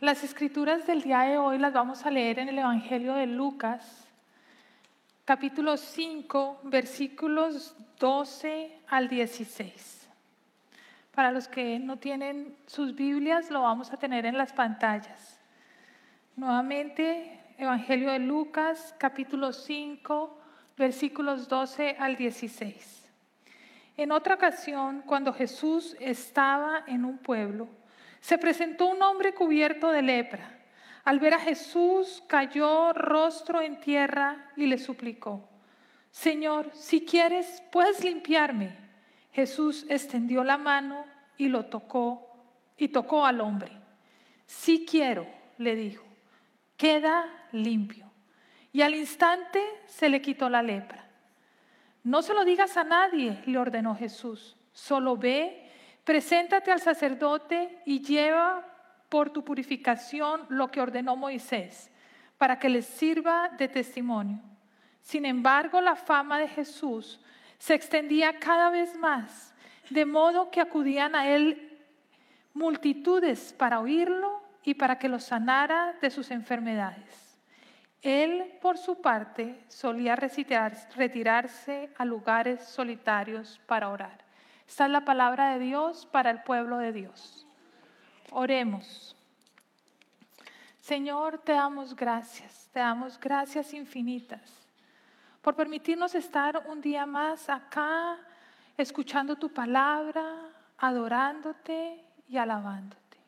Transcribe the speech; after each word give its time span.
Las 0.00 0.24
escrituras 0.24 0.86
del 0.86 1.02
día 1.02 1.20
de 1.20 1.36
hoy 1.36 1.58
las 1.58 1.74
vamos 1.74 2.06
a 2.06 2.10
leer 2.10 2.38
en 2.38 2.48
el 2.48 2.58
Evangelio 2.58 3.12
de 3.12 3.26
Lucas, 3.26 4.08
capítulo 5.26 5.76
5, 5.76 6.60
versículos 6.62 7.76
12 7.98 8.78
al 8.88 9.10
16. 9.10 10.08
Para 11.14 11.30
los 11.30 11.48
que 11.48 11.78
no 11.78 11.98
tienen 11.98 12.56
sus 12.66 12.94
Biblias, 12.94 13.50
lo 13.50 13.60
vamos 13.60 13.92
a 13.92 13.98
tener 13.98 14.24
en 14.24 14.38
las 14.38 14.54
pantallas. 14.54 15.38
Nuevamente, 16.34 17.38
Evangelio 17.58 18.10
de 18.10 18.20
Lucas, 18.20 18.94
capítulo 18.96 19.52
5, 19.52 20.40
versículos 20.78 21.46
12 21.46 21.96
al 21.98 22.16
16. 22.16 23.06
En 23.98 24.12
otra 24.12 24.36
ocasión, 24.36 25.02
cuando 25.02 25.34
Jesús 25.34 25.94
estaba 26.00 26.84
en 26.86 27.04
un 27.04 27.18
pueblo, 27.18 27.68
se 28.20 28.38
presentó 28.38 28.86
un 28.86 29.02
hombre 29.02 29.34
cubierto 29.34 29.90
de 29.90 30.02
lepra. 30.02 30.58
Al 31.04 31.18
ver 31.18 31.34
a 31.34 31.40
Jesús, 31.40 32.22
cayó 32.26 32.92
rostro 32.92 33.60
en 33.62 33.80
tierra 33.80 34.52
y 34.56 34.66
le 34.66 34.78
suplicó, 34.78 35.48
Señor, 36.10 36.70
si 36.74 37.04
quieres, 37.04 37.62
puedes 37.70 38.04
limpiarme. 38.04 38.76
Jesús 39.32 39.86
extendió 39.88 40.44
la 40.44 40.58
mano 40.58 41.04
y 41.38 41.48
lo 41.48 41.66
tocó 41.66 42.30
y 42.76 42.88
tocó 42.88 43.24
al 43.24 43.40
hombre. 43.40 43.72
Si 44.46 44.84
quiero, 44.84 45.26
le 45.58 45.76
dijo, 45.76 46.04
queda 46.76 47.26
limpio. 47.52 48.10
Y 48.72 48.82
al 48.82 48.94
instante 48.94 49.62
se 49.86 50.08
le 50.08 50.20
quitó 50.20 50.48
la 50.48 50.62
lepra. 50.62 51.08
No 52.02 52.22
se 52.22 52.34
lo 52.34 52.44
digas 52.44 52.76
a 52.76 52.84
nadie, 52.84 53.42
le 53.46 53.58
ordenó 53.58 53.94
Jesús. 53.94 54.56
Solo 54.72 55.16
ve 55.16 55.59
Preséntate 56.04 56.72
al 56.72 56.80
sacerdote 56.80 57.80
y 57.84 58.00
lleva 58.00 58.64
por 59.08 59.30
tu 59.30 59.44
purificación 59.44 60.46
lo 60.48 60.70
que 60.70 60.80
ordenó 60.80 61.16
Moisés, 61.16 61.90
para 62.38 62.58
que 62.58 62.68
les 62.68 62.86
sirva 62.86 63.50
de 63.58 63.68
testimonio. 63.68 64.40
Sin 65.02 65.26
embargo, 65.26 65.80
la 65.80 65.96
fama 65.96 66.38
de 66.38 66.48
Jesús 66.48 67.20
se 67.58 67.74
extendía 67.74 68.38
cada 68.38 68.70
vez 68.70 68.96
más, 68.96 69.54
de 69.90 70.06
modo 70.06 70.50
que 70.50 70.60
acudían 70.60 71.14
a 71.14 71.28
él 71.28 71.78
multitudes 72.54 73.52
para 73.52 73.80
oírlo 73.80 74.42
y 74.62 74.74
para 74.74 74.98
que 74.98 75.08
los 75.08 75.24
sanara 75.24 75.94
de 76.00 76.10
sus 76.10 76.30
enfermedades. 76.30 77.38
Él, 78.02 78.58
por 78.62 78.78
su 78.78 79.00
parte, 79.00 79.60
solía 79.68 80.16
retirarse 80.16 81.90
a 81.96 82.04
lugares 82.04 82.64
solitarios 82.64 83.60
para 83.66 83.90
orar. 83.90 84.29
Esta 84.70 84.84
es 84.84 84.92
la 84.92 85.04
palabra 85.04 85.54
de 85.54 85.58
Dios 85.58 86.06
para 86.06 86.30
el 86.30 86.44
pueblo 86.44 86.78
de 86.78 86.92
Dios. 86.92 87.44
Oremos. 88.30 89.16
Señor, 90.80 91.38
te 91.38 91.50
damos 91.50 91.96
gracias, 91.96 92.70
te 92.72 92.78
damos 92.78 93.18
gracias 93.18 93.74
infinitas 93.74 94.40
por 95.42 95.56
permitirnos 95.56 96.14
estar 96.14 96.64
un 96.68 96.80
día 96.80 97.04
más 97.04 97.48
acá 97.48 98.16
escuchando 98.76 99.34
tu 99.34 99.52
palabra, 99.52 100.36
adorándote 100.78 102.04
y 102.28 102.36
alabándote. 102.36 103.18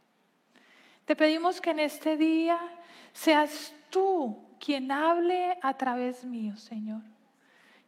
Te 1.05 1.17
pedimos 1.17 1.61
que 1.61 1.71
en 1.71 1.81
este 1.81 2.17
día 2.17 2.57
seas 3.13 3.75
tú 3.91 4.39
quien 4.61 4.93
hable 4.93 5.59
a 5.61 5.77
través 5.77 6.25
mío, 6.25 6.57
Señor. 6.57 7.03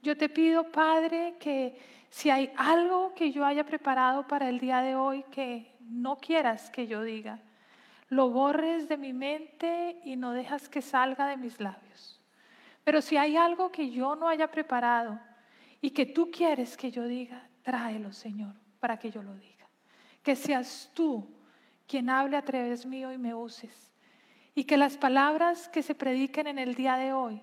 Yo 0.02 0.16
te 0.16 0.28
pido, 0.28 0.70
Padre, 0.72 1.36
que 1.38 2.03
si 2.14 2.30
hay 2.30 2.52
algo 2.56 3.12
que 3.12 3.32
yo 3.32 3.44
haya 3.44 3.66
preparado 3.66 4.24
para 4.28 4.48
el 4.48 4.60
día 4.60 4.82
de 4.82 4.94
hoy 4.94 5.24
que 5.32 5.74
no 5.80 6.16
quieras 6.16 6.70
que 6.70 6.86
yo 6.86 7.02
diga, 7.02 7.40
lo 8.08 8.30
borres 8.30 8.88
de 8.88 8.96
mi 8.96 9.12
mente 9.12 9.98
y 10.04 10.14
no 10.14 10.30
dejas 10.30 10.68
que 10.68 10.80
salga 10.80 11.26
de 11.26 11.36
mis 11.36 11.58
labios. 11.58 12.22
Pero 12.84 13.02
si 13.02 13.16
hay 13.16 13.36
algo 13.36 13.72
que 13.72 13.90
yo 13.90 14.14
no 14.14 14.28
haya 14.28 14.48
preparado 14.48 15.18
y 15.80 15.90
que 15.90 16.06
tú 16.06 16.30
quieres 16.30 16.76
que 16.76 16.92
yo 16.92 17.02
diga, 17.02 17.48
tráelo, 17.62 18.12
Señor, 18.12 18.54
para 18.78 18.96
que 18.96 19.10
yo 19.10 19.20
lo 19.20 19.34
diga. 19.34 19.66
Que 20.22 20.36
seas 20.36 20.92
tú 20.94 21.28
quien 21.88 22.08
hable 22.08 22.36
a 22.36 22.44
través 22.44 22.86
mío 22.86 23.12
y 23.12 23.18
me 23.18 23.34
uses. 23.34 23.92
Y 24.54 24.62
que 24.62 24.76
las 24.76 24.96
palabras 24.96 25.68
que 25.68 25.82
se 25.82 25.96
prediquen 25.96 26.46
en 26.46 26.60
el 26.60 26.76
día 26.76 26.94
de 26.94 27.12
hoy 27.12 27.42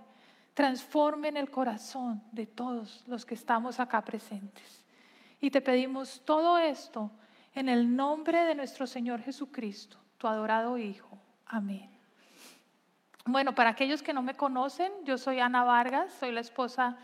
transformen 0.53 1.37
el 1.37 1.49
corazón 1.49 2.21
de 2.31 2.45
todos 2.45 3.03
los 3.07 3.25
que 3.25 3.35
estamos 3.35 3.79
acá 3.79 4.03
presentes. 4.03 4.83
Y 5.39 5.49
te 5.49 5.61
pedimos 5.61 6.21
todo 6.25 6.57
esto 6.57 7.11
en 7.55 7.69
el 7.69 7.95
nombre 7.95 8.43
de 8.43 8.55
nuestro 8.55 8.85
Señor 8.85 9.21
Jesucristo, 9.21 9.97
tu 10.17 10.27
adorado 10.27 10.77
Hijo. 10.77 11.17
Amén. 11.45 11.89
Bueno, 13.25 13.53
para 13.53 13.69
aquellos 13.71 14.01
que 14.01 14.13
no 14.13 14.21
me 14.21 14.35
conocen, 14.35 14.91
yo 15.03 15.17
soy 15.17 15.39
Ana 15.39 15.63
Vargas, 15.63 16.11
soy 16.13 16.31
la 16.31 16.41
esposa 16.41 16.97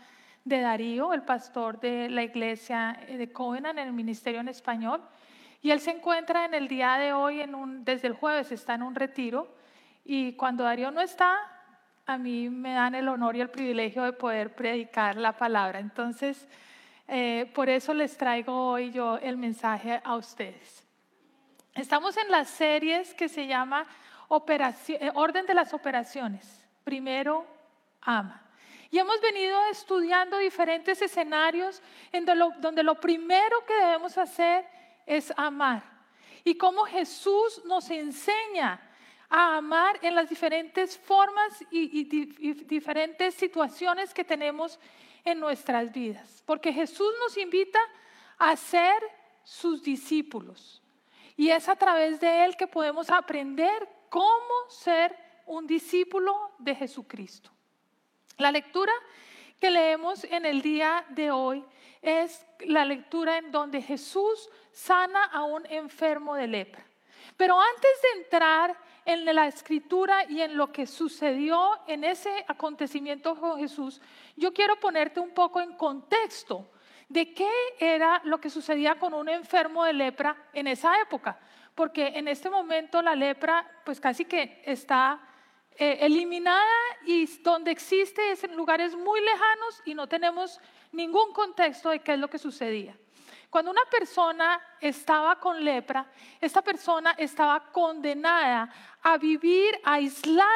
de 0.44 0.60
Darío, 0.60 1.12
el 1.12 1.22
pastor 1.22 1.78
de 1.80 2.08
la 2.08 2.22
iglesia 2.22 2.98
de 3.06 3.32
Covenant 3.32 3.78
en 3.78 3.88
el 3.88 3.92
ministerio 3.92 4.40
en 4.40 4.48
español. 4.48 5.02
Y 5.60 5.70
él 5.70 5.80
se 5.80 5.90
encuentra 5.90 6.44
en 6.44 6.54
el 6.54 6.68
día 6.68 6.96
de 6.96 7.12
hoy, 7.12 7.40
en 7.40 7.54
un, 7.54 7.84
desde 7.84 8.08
el 8.08 8.14
jueves 8.14 8.52
está 8.52 8.74
en 8.74 8.82
un 8.82 8.94
retiro. 8.94 9.54
Y 10.04 10.32
cuando 10.34 10.64
Darío 10.64 10.90
no 10.90 11.00
está, 11.00 11.36
a 12.08 12.16
mí 12.16 12.48
me 12.48 12.72
dan 12.72 12.94
el 12.94 13.06
honor 13.06 13.36
y 13.36 13.42
el 13.42 13.50
privilegio 13.50 14.02
de 14.02 14.14
poder 14.14 14.54
predicar 14.54 15.18
la 15.18 15.36
palabra. 15.36 15.78
Entonces, 15.78 16.48
eh, 17.06 17.50
por 17.54 17.68
eso 17.68 17.92
les 17.92 18.16
traigo 18.16 18.70
hoy 18.70 18.90
yo 18.90 19.18
el 19.18 19.36
mensaje 19.36 20.00
a 20.02 20.16
ustedes. 20.16 20.82
Estamos 21.74 22.16
en 22.16 22.30
las 22.30 22.48
series 22.48 23.12
que 23.12 23.28
se 23.28 23.46
llama 23.46 23.86
eh, 24.30 25.10
Orden 25.14 25.44
de 25.44 25.52
las 25.52 25.74
Operaciones. 25.74 26.66
Primero, 26.82 27.46
ama. 28.00 28.42
Y 28.90 28.98
hemos 28.98 29.20
venido 29.20 29.60
estudiando 29.70 30.38
diferentes 30.38 31.02
escenarios 31.02 31.82
en 32.10 32.24
donde 32.24 32.82
lo 32.84 32.94
primero 32.94 33.66
que 33.66 33.74
debemos 33.74 34.16
hacer 34.16 34.66
es 35.04 35.30
amar. 35.36 35.82
Y 36.42 36.56
cómo 36.56 36.84
Jesús 36.84 37.62
nos 37.66 37.90
enseña 37.90 38.80
a 39.30 39.56
amar 39.56 39.98
en 40.02 40.14
las 40.14 40.28
diferentes 40.28 40.96
formas 40.98 41.64
y, 41.70 42.04
diferentes 42.64 43.34
situaciones 43.34 44.14
que 44.14 44.24
tenemos 44.24 44.78
en 45.24 45.38
nuestras 45.38 45.92
vidas. 45.92 46.42
Porque 46.46 46.72
Jesús 46.72 47.12
nos 47.20 47.36
invita 47.36 47.78
a 48.38 48.56
ser 48.56 49.02
sus 49.44 49.82
discípulos. 49.82 50.82
Y 51.36 51.50
es 51.50 51.68
a 51.68 51.76
través 51.76 52.20
de 52.20 52.44
Él 52.44 52.56
que 52.56 52.66
podemos 52.66 53.10
aprender 53.10 53.88
cómo 54.08 54.54
ser 54.68 55.16
un 55.46 55.66
discípulo 55.66 56.52
de 56.58 56.74
Jesucristo. 56.74 57.50
La 58.38 58.50
lectura 58.50 58.92
que 59.60 59.70
leemos 59.70 60.24
en 60.24 60.46
el 60.46 60.62
día 60.62 61.04
de 61.10 61.30
hoy 61.30 61.64
es 62.00 62.46
la 62.60 62.84
lectura 62.84 63.38
en 63.38 63.50
donde 63.50 63.82
Jesús 63.82 64.48
sana 64.72 65.24
a 65.24 65.42
un 65.42 65.66
enfermo 65.66 66.34
de 66.34 66.46
lepra. 66.46 66.84
Pero 67.36 67.60
antes 67.60 68.02
de 68.02 68.22
entrar 68.22 68.87
en 69.08 69.24
la 69.24 69.46
escritura 69.46 70.26
y 70.28 70.42
en 70.42 70.54
lo 70.54 70.70
que 70.70 70.86
sucedió 70.86 71.78
en 71.86 72.04
ese 72.04 72.44
acontecimiento 72.46 73.34
con 73.40 73.58
Jesús, 73.58 74.02
yo 74.36 74.52
quiero 74.52 74.78
ponerte 74.78 75.18
un 75.18 75.30
poco 75.30 75.62
en 75.62 75.72
contexto 75.78 76.70
de 77.08 77.32
qué 77.32 77.48
era 77.80 78.20
lo 78.24 78.38
que 78.38 78.50
sucedía 78.50 78.98
con 78.98 79.14
un 79.14 79.30
enfermo 79.30 79.82
de 79.84 79.94
lepra 79.94 80.36
en 80.52 80.66
esa 80.66 81.00
época, 81.00 81.40
porque 81.74 82.08
en 82.08 82.28
este 82.28 82.50
momento 82.50 83.00
la 83.00 83.14
lepra 83.14 83.66
pues 83.82 83.98
casi 83.98 84.26
que 84.26 84.60
está 84.66 85.18
eh, 85.74 86.00
eliminada 86.02 86.66
y 87.06 87.24
donde 87.42 87.70
existe 87.70 88.32
es 88.32 88.44
en 88.44 88.54
lugares 88.56 88.94
muy 88.94 89.22
lejanos 89.22 89.82
y 89.86 89.94
no 89.94 90.06
tenemos 90.06 90.60
ningún 90.92 91.32
contexto 91.32 91.88
de 91.88 92.00
qué 92.00 92.12
es 92.12 92.18
lo 92.18 92.28
que 92.28 92.38
sucedía. 92.38 92.94
Cuando 93.50 93.70
una 93.70 93.84
persona 93.90 94.60
estaba 94.80 95.36
con 95.40 95.64
lepra, 95.64 96.06
esta 96.40 96.60
persona 96.60 97.12
estaba 97.12 97.60
condenada 97.72 98.70
a 99.02 99.16
vivir 99.16 99.78
aislada 99.84 100.48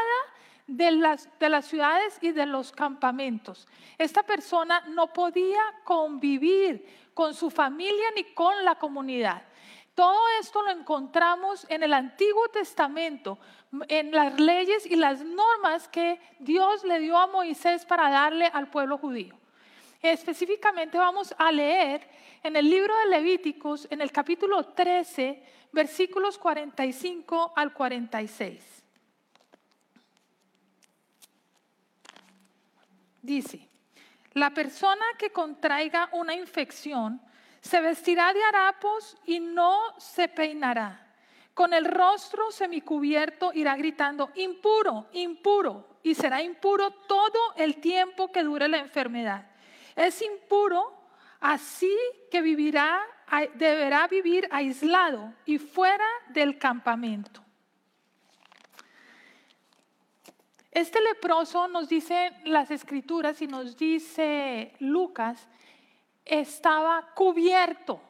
de 0.67 0.91
las, 0.91 1.29
de 1.39 1.49
las 1.49 1.67
ciudades 1.67 2.19
y 2.21 2.33
de 2.33 2.45
los 2.45 2.71
campamentos. 2.71 3.67
Esta 3.97 4.23
persona 4.23 4.83
no 4.89 5.13
podía 5.13 5.63
convivir 5.85 7.11
con 7.15 7.35
su 7.35 7.51
familia 7.51 8.11
ni 8.15 8.25
con 8.35 8.65
la 8.65 8.75
comunidad. 8.75 9.43
Todo 9.95 10.21
esto 10.41 10.63
lo 10.63 10.71
encontramos 10.71 11.67
en 11.69 11.83
el 11.83 11.93
Antiguo 11.93 12.49
Testamento, 12.49 13.39
en 13.89 14.11
las 14.11 14.39
leyes 14.41 14.87
y 14.87 14.97
las 14.97 15.23
normas 15.23 15.89
que 15.89 16.21
Dios 16.39 16.85
le 16.85 16.99
dio 16.99 17.19
a 17.19 17.27
Moisés 17.27 17.85
para 17.85 18.11
darle 18.11 18.47
al 18.47 18.69
pueblo 18.69 18.97
judío. 18.97 19.37
Específicamente 20.03 20.99
vamos 20.99 21.33
a 21.39 21.53
leer 21.53 22.03
en 22.43 22.57
el 22.57 22.69
libro 22.69 22.93
de 22.99 23.07
Levíticos, 23.07 23.87
en 23.89 24.01
el 24.01 24.11
capítulo 24.11 24.65
13, 24.65 25.41
versículos 25.71 26.39
45 26.39 27.53
al 27.55 27.73
46. 27.73 28.83
Dice, 33.23 33.69
la 34.33 34.51
persona 34.51 35.05
que 35.17 35.31
contraiga 35.31 36.09
una 36.11 36.35
infección 36.35 37.23
se 37.61 37.81
vestirá 37.81 38.33
de 38.33 38.43
harapos 38.43 39.17
y 39.25 39.39
no 39.39 39.79
se 39.99 40.27
peinará. 40.27 40.99
con 41.55 41.75
el 41.75 41.85
rostro 41.85 42.51
semicubierto 42.51 43.53
irá 43.53 43.77
gritando, 43.77 44.31
impuro, 44.37 45.09
impuro, 45.13 45.99
y 46.03 46.15
será 46.15 46.43
impuro 46.43 46.91
todo 47.07 47.55
el 47.57 47.77
tiempo 47.77 48.33
que 48.33 48.43
dure 48.43 48.69
la 48.69 48.79
enfermedad. 48.79 49.52
Es 49.97 50.23
impuro, 50.23 50.95
así 51.41 51.95
que 52.31 52.41
vivirá, 52.41 53.03
deberá 53.55 54.07
vivir 54.09 54.49
aislado 54.51 55.33
y 55.45 55.59
fuera 55.59 56.07
del 56.29 56.59
campamento. 56.59 57.43
Este 60.71 61.03
leproso 61.03 61.69
nos 61.69 61.89
dice 61.89 62.33
las 62.45 62.71
escrituras 62.71 63.43
y 63.43 63.47
nos 63.47 63.77
dice 63.77 64.75
Lucas, 64.79 65.47
estaba 66.25 67.11
cubierto 67.15 68.01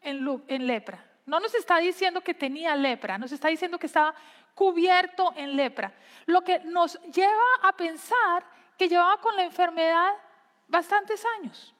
en, 0.00 0.26
en 0.48 0.66
lepra. 0.66 1.04
No 1.26 1.40
nos 1.40 1.54
está 1.54 1.76
diciendo 1.76 2.22
que 2.22 2.32
tenía 2.32 2.74
lepra, 2.74 3.18
nos 3.18 3.32
está 3.32 3.48
diciendo 3.48 3.78
que 3.78 3.86
estaba 3.86 4.14
cubierto 4.54 5.32
en 5.36 5.56
lepra. 5.56 5.92
Lo 6.24 6.42
que 6.42 6.60
nos 6.60 7.00
lleva 7.02 7.44
a 7.62 7.72
pensar 7.76 8.44
que 8.78 8.88
llevaba 8.88 9.20
con 9.20 9.36
la 9.36 9.44
enfermedad 9.44 10.12
bastantes 10.70 11.24
años. 11.38 11.74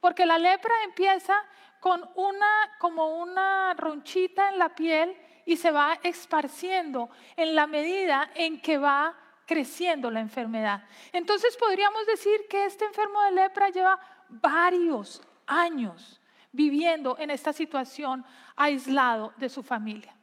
Porque 0.00 0.26
la 0.26 0.38
lepra 0.38 0.74
empieza 0.84 1.36
con 1.78 2.08
una 2.14 2.76
como 2.78 3.20
una 3.20 3.74
ronchita 3.74 4.50
en 4.50 4.58
la 4.58 4.74
piel 4.74 5.16
y 5.46 5.56
se 5.56 5.70
va 5.70 5.98
esparciendo 6.02 7.10
en 7.36 7.54
la 7.54 7.66
medida 7.66 8.30
en 8.34 8.60
que 8.60 8.78
va 8.78 9.16
creciendo 9.46 10.10
la 10.10 10.20
enfermedad. 10.20 10.84
Entonces 11.12 11.56
podríamos 11.56 12.06
decir 12.06 12.46
que 12.48 12.66
este 12.66 12.84
enfermo 12.84 13.22
de 13.22 13.32
lepra 13.32 13.70
lleva 13.70 13.98
varios 14.28 15.22
años 15.46 16.20
viviendo 16.52 17.16
en 17.18 17.30
esta 17.30 17.52
situación 17.52 18.24
aislado 18.56 19.32
de 19.36 19.48
su 19.48 19.62
familia. 19.62 20.14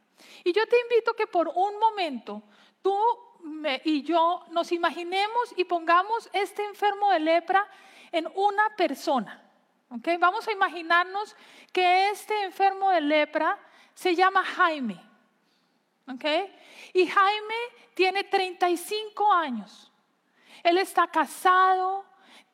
Y 0.44 0.54
yo 0.54 0.66
te 0.68 0.80
invito 0.80 1.14
que 1.14 1.28
por 1.28 1.48
un 1.50 1.80
momento 1.80 2.44
tú 2.82 2.98
y 3.84 4.04
yo 4.04 4.46
nos 4.52 4.72
imaginemos 4.72 5.54
y 5.56 5.66
pongamos 5.66 6.30
este 6.34 6.64
enfermo 6.66 7.12
de 7.12 7.20
lepra 7.20 7.68
en 8.12 8.28
una 8.36 8.76
persona. 8.76 9.42
¿okay? 9.90 10.18
Vamos 10.18 10.48
a 10.48 10.52
imaginarnos 10.52 11.36
que 11.72 12.10
este 12.10 12.44
enfermo 12.44 12.90
de 12.92 13.02
lepra 13.02 13.58
se 13.94 14.16
llama 14.16 14.44
Jaime. 14.44 15.00
¿okay? 16.08 16.54
Y 16.94 17.08
Jaime 17.08 17.56
tiene 17.94 18.24
35 18.24 19.34
años. 19.34 19.92
Él 20.64 20.78
está 20.78 21.08
casado, 21.08 22.06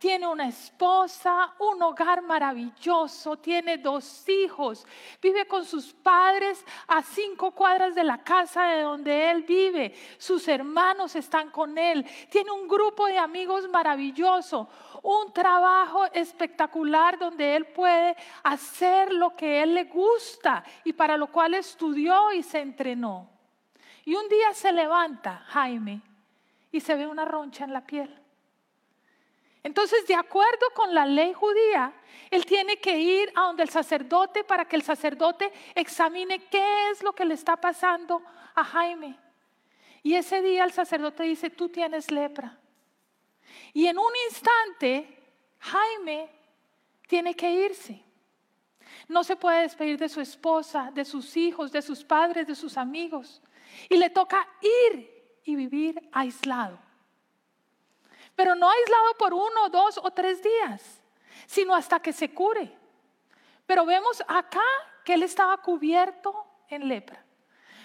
tiene 0.03 0.27
una 0.27 0.49
esposa, 0.49 1.53
un 1.59 1.81
hogar 1.81 2.21
maravilloso, 2.23 3.37
tiene 3.37 3.77
dos 3.77 4.27
hijos, 4.27 4.85
vive 5.21 5.47
con 5.47 5.63
sus 5.63 5.93
padres 5.93 6.65
a 6.89 7.01
cinco 7.01 7.51
cuadras 7.51 7.95
de 7.95 8.03
la 8.03 8.21
casa 8.21 8.65
de 8.65 8.81
donde 8.81 9.31
él 9.31 9.43
vive, 9.43 9.95
sus 10.17 10.45
hermanos 10.49 11.15
están 11.15 11.51
con 11.51 11.77
él, 11.77 12.05
tiene 12.29 12.51
un 12.51 12.67
grupo 12.67 13.05
de 13.07 13.17
amigos 13.17 13.69
maravilloso, 13.69 14.67
un 15.03 15.31
trabajo 15.31 16.03
espectacular 16.11 17.17
donde 17.17 17.55
él 17.55 17.67
puede 17.67 18.17
hacer 18.43 19.13
lo 19.13 19.33
que 19.37 19.63
él 19.63 19.73
le 19.73 19.85
gusta 19.85 20.65
y 20.83 20.91
para 20.91 21.15
lo 21.15 21.27
cual 21.27 21.53
estudió 21.53 22.33
y 22.33 22.43
se 22.43 22.59
entrenó. 22.59 23.29
Y 24.03 24.15
un 24.15 24.27
día 24.27 24.53
se 24.53 24.73
levanta 24.73 25.45
Jaime 25.47 26.01
y 26.73 26.81
se 26.81 26.93
ve 26.93 27.07
una 27.07 27.23
roncha 27.23 27.63
en 27.63 27.71
la 27.71 27.85
piel. 27.85 28.22
Entonces, 29.63 30.05
de 30.07 30.15
acuerdo 30.15 30.65
con 30.75 30.93
la 30.93 31.05
ley 31.05 31.33
judía, 31.33 31.93
él 32.29 32.45
tiene 32.45 32.77
que 32.77 32.99
ir 32.99 33.31
a 33.33 33.43
donde 33.43 33.63
el 33.63 33.69
sacerdote 33.69 34.43
para 34.43 34.65
que 34.65 34.75
el 34.75 34.83
sacerdote 34.83 35.51
examine 35.73 36.45
qué 36.49 36.91
es 36.91 37.01
lo 37.01 37.13
que 37.13 37.23
le 37.23 37.33
está 37.33 37.55
pasando 37.55 38.21
a 38.55 38.63
Jaime. 38.63 39.17
Y 40.03 40.15
ese 40.15 40.41
día 40.41 40.65
el 40.65 40.73
sacerdote 40.73 41.23
dice, 41.23 41.49
tú 41.49 41.69
tienes 41.69 42.11
lepra. 42.11 42.57
Y 43.71 43.87
en 43.87 43.97
un 43.97 44.11
instante, 44.29 45.07
Jaime 45.59 46.29
tiene 47.07 47.33
que 47.33 47.49
irse. 47.49 48.03
No 49.07 49.23
se 49.23 49.37
puede 49.37 49.61
despedir 49.61 49.97
de 49.97 50.09
su 50.09 50.19
esposa, 50.19 50.91
de 50.93 51.05
sus 51.05 51.37
hijos, 51.37 51.71
de 51.71 51.81
sus 51.81 52.03
padres, 52.03 52.45
de 52.47 52.55
sus 52.55 52.77
amigos. 52.77 53.41
Y 53.87 53.95
le 53.95 54.09
toca 54.09 54.45
ir 54.61 55.39
y 55.45 55.55
vivir 55.55 56.09
aislado 56.11 56.82
pero 58.35 58.55
no 58.55 58.69
aislado 58.69 59.13
por 59.17 59.33
uno, 59.33 59.69
dos 59.69 59.99
o 60.01 60.11
tres 60.11 60.41
días, 60.41 61.01
sino 61.45 61.75
hasta 61.75 61.99
que 61.99 62.13
se 62.13 62.33
cure. 62.33 62.71
Pero 63.65 63.85
vemos 63.85 64.23
acá 64.27 64.63
que 65.05 65.13
él 65.13 65.23
estaba 65.23 65.57
cubierto 65.57 66.45
en 66.69 66.87
lepra. 66.87 67.23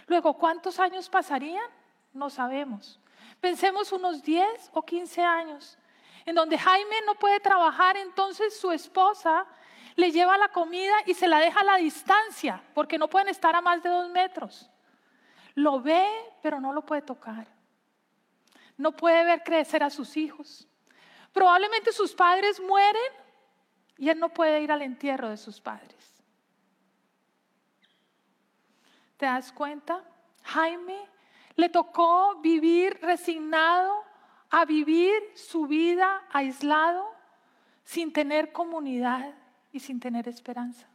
Luego, 0.06 0.34
¿cuántos 0.34 0.78
años 0.78 1.08
pasarían? 1.08 1.66
No 2.12 2.30
sabemos. 2.30 2.98
Pensemos 3.40 3.92
unos 3.92 4.22
10 4.22 4.70
o 4.72 4.82
15 4.82 5.22
años, 5.22 5.78
en 6.24 6.34
donde 6.34 6.58
Jaime 6.58 6.96
no 7.06 7.14
puede 7.14 7.40
trabajar, 7.40 7.96
entonces 7.96 8.58
su 8.58 8.72
esposa 8.72 9.46
le 9.96 10.10
lleva 10.10 10.38
la 10.38 10.48
comida 10.48 10.94
y 11.06 11.14
se 11.14 11.28
la 11.28 11.38
deja 11.40 11.60
a 11.60 11.64
la 11.64 11.76
distancia, 11.76 12.62
porque 12.74 12.98
no 12.98 13.08
pueden 13.08 13.28
estar 13.28 13.54
a 13.54 13.60
más 13.60 13.82
de 13.82 13.90
dos 13.90 14.08
metros. 14.10 14.70
Lo 15.54 15.80
ve, 15.80 16.06
pero 16.40 16.60
no 16.60 16.72
lo 16.72 16.82
puede 16.82 17.02
tocar 17.02 17.57
no 18.78 18.92
puede 18.92 19.24
ver 19.24 19.42
crecer 19.42 19.82
a 19.82 19.90
sus 19.90 20.16
hijos. 20.16 20.66
Probablemente 21.32 21.92
sus 21.92 22.14
padres 22.14 22.58
mueren 22.60 23.12
y 23.98 24.08
él 24.08 24.18
no 24.18 24.30
puede 24.30 24.62
ir 24.62 24.72
al 24.72 24.80
entierro 24.80 25.28
de 25.28 25.36
sus 25.36 25.60
padres. 25.60 26.24
¿Te 29.18 29.26
das 29.26 29.52
cuenta? 29.52 30.02
Jaime 30.44 30.96
le 31.56 31.68
tocó 31.68 32.36
vivir 32.40 32.98
resignado 33.02 34.04
a 34.48 34.64
vivir 34.64 35.12
su 35.34 35.66
vida 35.66 36.22
aislado, 36.30 37.06
sin 37.84 38.12
tener 38.12 38.52
comunidad 38.52 39.34
y 39.72 39.80
sin 39.80 39.98
tener 39.98 40.28
esperanza. 40.28 40.88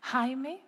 Jaime 0.00 0.65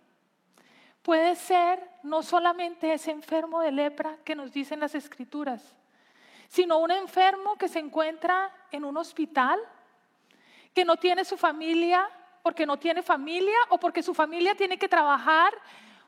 puede 1.09 1.37
ser 1.37 1.83
no 2.03 2.23
solamente 2.23 2.93
ese 2.93 3.11
enfermo 3.11 3.63
de 3.63 3.73
lepra 3.73 4.19
que 4.27 4.35
nos 4.35 4.53
dicen 4.53 4.79
las 4.79 4.95
escrituras, 4.95 5.75
sino 6.49 6.77
un 6.77 6.91
enfermo 6.91 7.57
que 7.57 7.67
se 7.67 7.79
encuentra 7.79 8.55
en 8.71 8.85
un 8.85 8.95
hospital, 8.99 9.59
que 10.75 10.85
no 10.85 10.99
tiene 10.99 11.25
su 11.25 11.39
familia 11.39 12.07
porque 12.43 12.67
no 12.67 12.79
tiene 12.79 13.03
familia 13.03 13.57
o 13.71 13.81
porque 13.81 14.03
su 14.03 14.13
familia 14.13 14.55
tiene 14.55 14.79
que 14.79 14.87
trabajar 14.87 15.55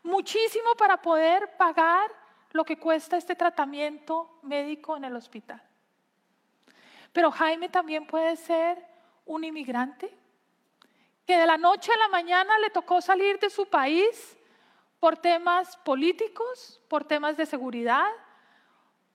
muchísimo 0.02 0.75
para 0.76 1.00
poder 1.00 1.56
pagar 1.56 2.11
lo 2.52 2.62
que 2.62 2.76
cuesta 2.76 3.16
este 3.16 3.35
tratamiento 3.35 4.38
médico 4.42 4.99
en 4.99 5.07
el 5.07 5.16
hospital. 5.16 5.62
Pero 7.14 7.30
Jaime 7.30 7.71
también 7.71 8.07
puede 8.07 8.37
ser 8.37 8.76
un 9.25 9.45
inmigrante 9.45 10.14
que 11.26 11.38
de 11.38 11.47
la 11.47 11.57
noche 11.57 11.90
a 11.90 11.97
la 11.97 12.09
mañana 12.09 12.59
le 12.59 12.69
tocó 12.69 13.00
salir 13.00 13.38
de 13.38 13.49
su 13.49 13.64
país 13.64 14.37
por 15.00 15.16
temas 15.16 15.76
políticos, 15.78 16.80
por 16.88 17.04
temas 17.04 17.37
de 17.37 17.47
seguridad, 17.47 18.07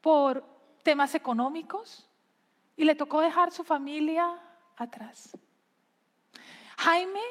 por 0.02 0.44
temas 0.84 1.16
económicos, 1.16 2.10
y 2.76 2.84
le 2.84 2.96
tocó 2.96 3.22
dejar 3.22 3.52
su 3.52 3.64
familia 3.64 4.38
atrás. 4.76 5.38
Jaime 6.78 7.22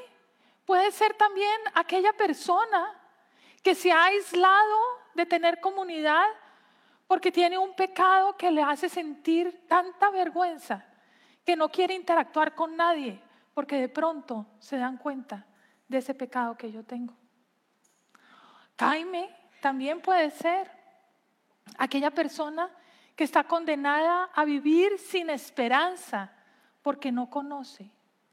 puede 0.64 0.90
ser 0.92 1.14
también 1.14 1.60
aquella 1.74 2.12
persona 2.14 3.00
que 3.62 3.74
se 3.74 3.92
ha 3.92 4.04
aislado 4.04 4.78
de 5.14 5.26
tener 5.26 5.60
comunidad 5.60 6.26
porque 7.06 7.30
tiene 7.30 7.58
un 7.58 7.74
pecado 7.74 8.36
que 8.36 8.50
le 8.50 8.62
hace 8.62 8.88
sentir 8.88 9.66
tanta 9.68 10.10
vergüenza 10.10 10.86
que 11.44 11.56
no 11.56 11.68
quiere 11.68 11.94
interactuar 11.94 12.54
con 12.54 12.76
nadie 12.76 13.20
porque 13.52 13.76
de 13.76 13.88
pronto 13.88 14.46
se 14.58 14.78
dan 14.78 14.96
cuenta 14.96 15.46
de 15.88 15.98
ese 15.98 16.14
pecado 16.14 16.56
que 16.56 16.72
yo 16.72 16.82
tengo. 16.82 17.14
Jaime 18.84 19.34
también 19.60 20.00
puede 20.00 20.30
ser 20.30 20.70
aquella 21.78 22.10
persona 22.10 22.70
que 23.16 23.24
está 23.24 23.44
condenada 23.44 24.24
a 24.34 24.44
vivir 24.44 24.98
sin 24.98 25.30
esperanza 25.30 26.30
porque 26.82 27.10
no 27.10 27.30
conoce 27.30 27.90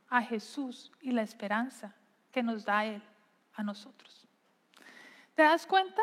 a 0.09 0.21
Jesús 0.21 0.91
y 1.01 1.11
la 1.11 1.21
esperanza 1.21 1.95
que 2.31 2.43
nos 2.43 2.65
da 2.65 2.83
Él 2.83 3.01
a 3.53 3.63
nosotros. 3.63 4.27
¿Te 5.35 5.43
das 5.43 5.65
cuenta? 5.65 6.01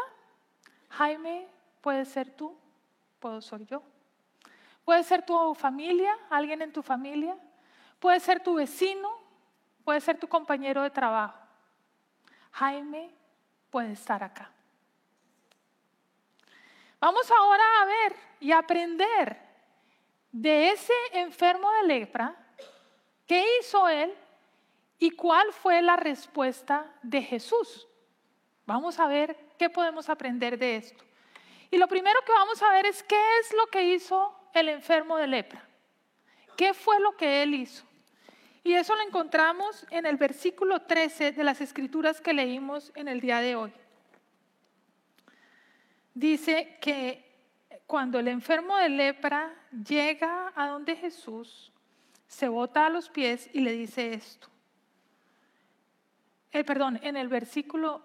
Jaime 0.91 1.47
puede 1.83 2.07
ser 2.07 2.31
tú, 2.31 2.57
puedo 3.21 3.43
ser 3.43 3.67
yo. 3.67 3.83
Puede 4.83 5.03
ser 5.03 5.27
tu 5.27 5.55
familia, 5.55 6.17
alguien 6.31 6.63
en 6.63 6.73
tu 6.73 6.83
familia. 6.83 7.37
Puede 8.01 8.19
ser 8.21 8.43
tu 8.43 8.55
vecino, 8.55 9.11
puede 9.85 10.01
ser 10.01 10.19
tu 10.19 10.27
compañero 10.27 10.83
de 10.83 10.91
trabajo. 10.91 11.39
Jaime 12.53 13.18
puede 13.71 13.93
estar 13.93 14.23
acá. 14.23 14.51
Vamos 17.01 17.31
ahora 17.31 17.63
a 17.81 17.85
ver 17.85 18.17
y 18.41 18.53
aprender 18.53 19.39
de 20.33 20.71
ese 20.71 20.93
enfermo 21.13 21.71
de 21.73 21.89
lepra, 21.89 22.35
qué 23.27 23.45
hizo 23.61 23.89
él 23.89 24.13
y 24.99 25.11
cuál 25.11 25.53
fue 25.53 25.81
la 25.81 25.97
respuesta 25.97 26.93
de 27.03 27.23
Jesús. 27.23 27.87
Vamos 28.67 28.99
a 28.99 29.07
ver 29.07 29.37
qué 29.59 29.71
podemos 29.71 30.09
aprender 30.09 30.59
de 30.59 30.77
esto. 30.77 31.05
Y 31.71 31.77
lo 31.77 31.87
primero 31.87 32.21
que 32.25 32.33
vamos 32.33 32.63
a 32.63 32.71
ver 32.71 32.87
es 32.87 33.03
qué 33.03 33.21
es 33.41 33.53
lo 33.53 33.67
que 33.67 33.83
hizo 33.83 34.35
el 34.55 34.69
enfermo 34.69 35.17
de 35.17 35.27
lepra. 35.27 35.67
¿Qué 36.57 36.75
fue 36.75 36.99
lo 37.01 37.17
que 37.17 37.43
él 37.43 37.55
hizo? 37.55 37.85
Y 38.69 38.75
eso 38.75 38.95
lo 38.95 39.01
encontramos 39.01 39.87
en 39.89 40.05
el 40.05 40.19
versículo 40.19 40.83
13 40.83 41.33
de 41.33 41.43
las 41.43 41.63
escrituras 41.63 42.21
que 42.21 42.35
leímos 42.35 42.93
en 42.95 43.09
el 43.09 43.19
día 43.19 43.41
de 43.41 43.57
hoy. 43.57 43.73
Dice 46.13 46.77
que 46.79 47.35
cuando 47.87 48.19
el 48.19 48.29
enfermo 48.29 48.77
de 48.77 48.91
lepra 48.91 49.55
llega 49.73 50.53
a 50.55 50.69
donde 50.69 50.97
Jesús, 50.97 51.73
se 52.27 52.47
bota 52.49 52.85
a 52.85 52.91
los 52.91 53.09
pies 53.09 53.49
y 53.55 53.61
le 53.61 53.73
dice 53.73 54.13
esto. 54.13 54.49
Eh, 56.53 56.63
perdón, 56.63 57.01
en 57.03 57.17
el 57.17 57.29
versículo, 57.29 58.03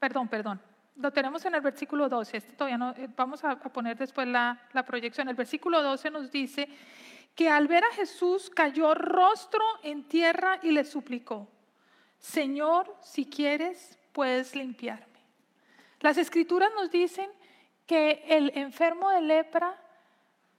perdón, 0.00 0.26
perdón, 0.26 0.60
lo 0.96 1.12
tenemos 1.12 1.44
en 1.44 1.54
el 1.54 1.60
versículo 1.60 2.08
12, 2.08 2.36
este 2.36 2.52
todavía 2.54 2.78
no, 2.78 2.90
eh, 2.96 3.08
vamos 3.16 3.44
a, 3.44 3.60
poner 3.60 3.96
después 3.96 4.26
la, 4.26 4.60
la 4.72 4.84
proyección. 4.84 5.28
El 5.28 5.36
versículo 5.36 5.80
12 5.80 6.10
nos 6.10 6.32
dice 6.32 6.68
que 7.38 7.48
al 7.48 7.68
ver 7.68 7.84
a 7.84 7.92
Jesús 7.92 8.50
cayó 8.50 8.94
rostro 8.94 9.62
en 9.84 10.02
tierra 10.02 10.58
y 10.60 10.72
le 10.72 10.84
suplicó, 10.84 11.46
Señor, 12.18 12.92
si 13.00 13.26
quieres, 13.26 13.96
puedes 14.10 14.56
limpiarme. 14.56 15.20
Las 16.00 16.18
escrituras 16.18 16.72
nos 16.74 16.90
dicen 16.90 17.30
que 17.86 18.24
el 18.26 18.50
enfermo 18.56 19.10
de 19.10 19.20
lepra 19.20 19.80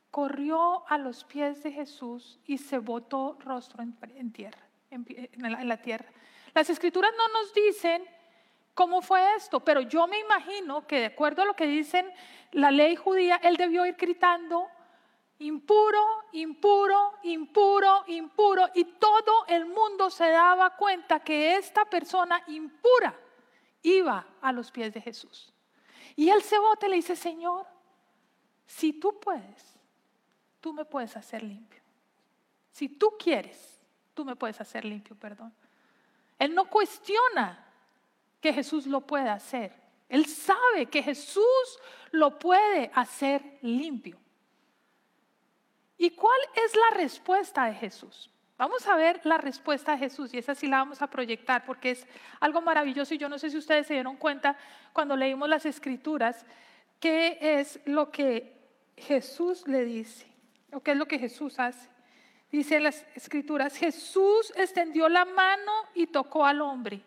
corrió 0.10 0.88
a 0.88 0.98
los 0.98 1.26
pies 1.26 1.62
de 1.64 1.74
Jesús 1.74 2.40
y 2.46 2.58
se 2.58 2.78
botó 2.78 3.38
rostro 3.42 3.84
en, 3.84 4.32
tierra, 4.32 4.66
en 4.90 5.68
la 5.68 5.82
tierra. 5.82 6.06
Las 6.54 6.70
escrituras 6.70 7.12
no 7.18 7.42
nos 7.42 7.54
dicen 7.54 8.06
cómo 8.74 9.02
fue 9.02 9.36
esto, 9.36 9.60
pero 9.60 9.82
yo 9.82 10.08
me 10.08 10.18
imagino 10.18 10.88
que 10.88 11.02
de 11.02 11.06
acuerdo 11.08 11.42
a 11.42 11.46
lo 11.46 11.58
que 11.58 11.68
dicen 11.68 12.10
la 12.54 12.72
ley 12.72 12.96
judía, 12.96 13.36
él 13.44 13.58
debió 13.58 13.86
ir 13.86 13.98
gritando, 13.98 14.70
impuro, 15.40 16.06
impuro, 16.34 17.14
impuro, 17.24 18.04
impuro, 18.08 18.70
y 18.76 18.84
todo 18.84 19.46
el 19.48 19.66
mundo 19.66 20.10
se 20.10 20.30
daba 20.30 20.76
cuenta 20.76 21.22
que 21.22 21.56
esta 21.56 21.86
persona 21.86 22.44
impura 22.48 23.18
iba 23.82 24.26
a 24.42 24.52
los 24.52 24.70
pies 24.72 24.94
de 24.94 25.02
Jesús. 25.02 25.54
Y 26.16 26.30
bota 26.30 26.88
y 26.88 26.90
le 26.90 26.96
dice, 26.98 27.16
Señor, 27.16 27.66
si 28.66 28.94
tú 28.94 29.18
puedes, 29.20 29.80
tú 30.60 30.74
me 30.74 30.84
puedes 30.84 31.16
hacer 31.16 31.44
limpio. 31.44 31.82
Si 32.72 32.90
tú 32.90 33.16
quieres, 33.18 33.82
tú 34.14 34.26
me 34.26 34.36
puedes 34.36 34.60
hacer 34.60 34.84
limpio, 34.84 35.16
perdón. 35.16 35.54
Él 36.38 36.54
no 36.54 36.70
cuestiona 36.70 37.66
que 38.42 38.54
Jesús 38.54 38.86
lo 38.86 39.02
pueda 39.02 39.34
hacer. 39.34 39.74
Él 40.10 40.26
sabe 40.26 40.88
que 40.88 41.02
Jesús 41.02 41.80
lo 42.12 42.38
puede 42.38 42.92
hacer 42.94 43.60
limpio. 43.62 44.18
¿Y 46.00 46.12
cuál 46.12 46.40
es 46.66 46.76
la 46.76 46.98
respuesta 46.98 47.66
de 47.66 47.76
Jesús? 47.76 48.32
Vamos 48.58 48.88
a 48.88 48.96
ver 48.96 49.20
la 49.26 49.38
respuesta 49.38 49.92
de 49.92 50.00
Jesús 50.00 50.34
y 50.34 50.38
esa 50.38 50.56
sí 50.56 50.68
la 50.68 50.78
vamos 50.78 51.02
a 51.02 51.08
proyectar 51.08 51.66
porque 51.66 51.92
es 51.92 52.08
algo 52.40 52.62
maravilloso 52.62 53.14
y 53.14 53.18
yo 53.18 53.28
no 53.28 53.38
sé 53.38 53.50
si 53.50 53.58
ustedes 53.58 53.86
se 53.86 53.96
dieron 53.96 54.16
cuenta 54.16 54.58
cuando 54.94 55.18
leímos 55.18 55.50
las 55.50 55.66
escrituras 55.66 56.46
qué 57.02 57.38
es 57.42 57.82
lo 57.86 58.12
que 58.12 58.58
Jesús 58.96 59.68
le 59.68 59.84
dice 59.84 60.26
o 60.72 60.80
qué 60.80 60.92
es 60.92 60.98
lo 60.98 61.06
que 61.06 61.20
Jesús 61.20 61.60
hace. 61.60 61.90
Dice 62.50 62.80
las 62.80 63.06
escrituras, 63.14 63.76
Jesús 63.76 64.54
extendió 64.56 65.10
la 65.10 65.26
mano 65.26 65.72
y 65.94 66.08
tocó 66.08 66.46
al 66.46 66.62
hombre. 66.62 67.02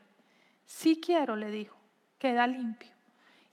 Sí 0.66 1.00
quiero, 1.00 1.34
le 1.34 1.50
dijo, 1.50 1.76
queda 2.18 2.46
limpio. 2.46 2.92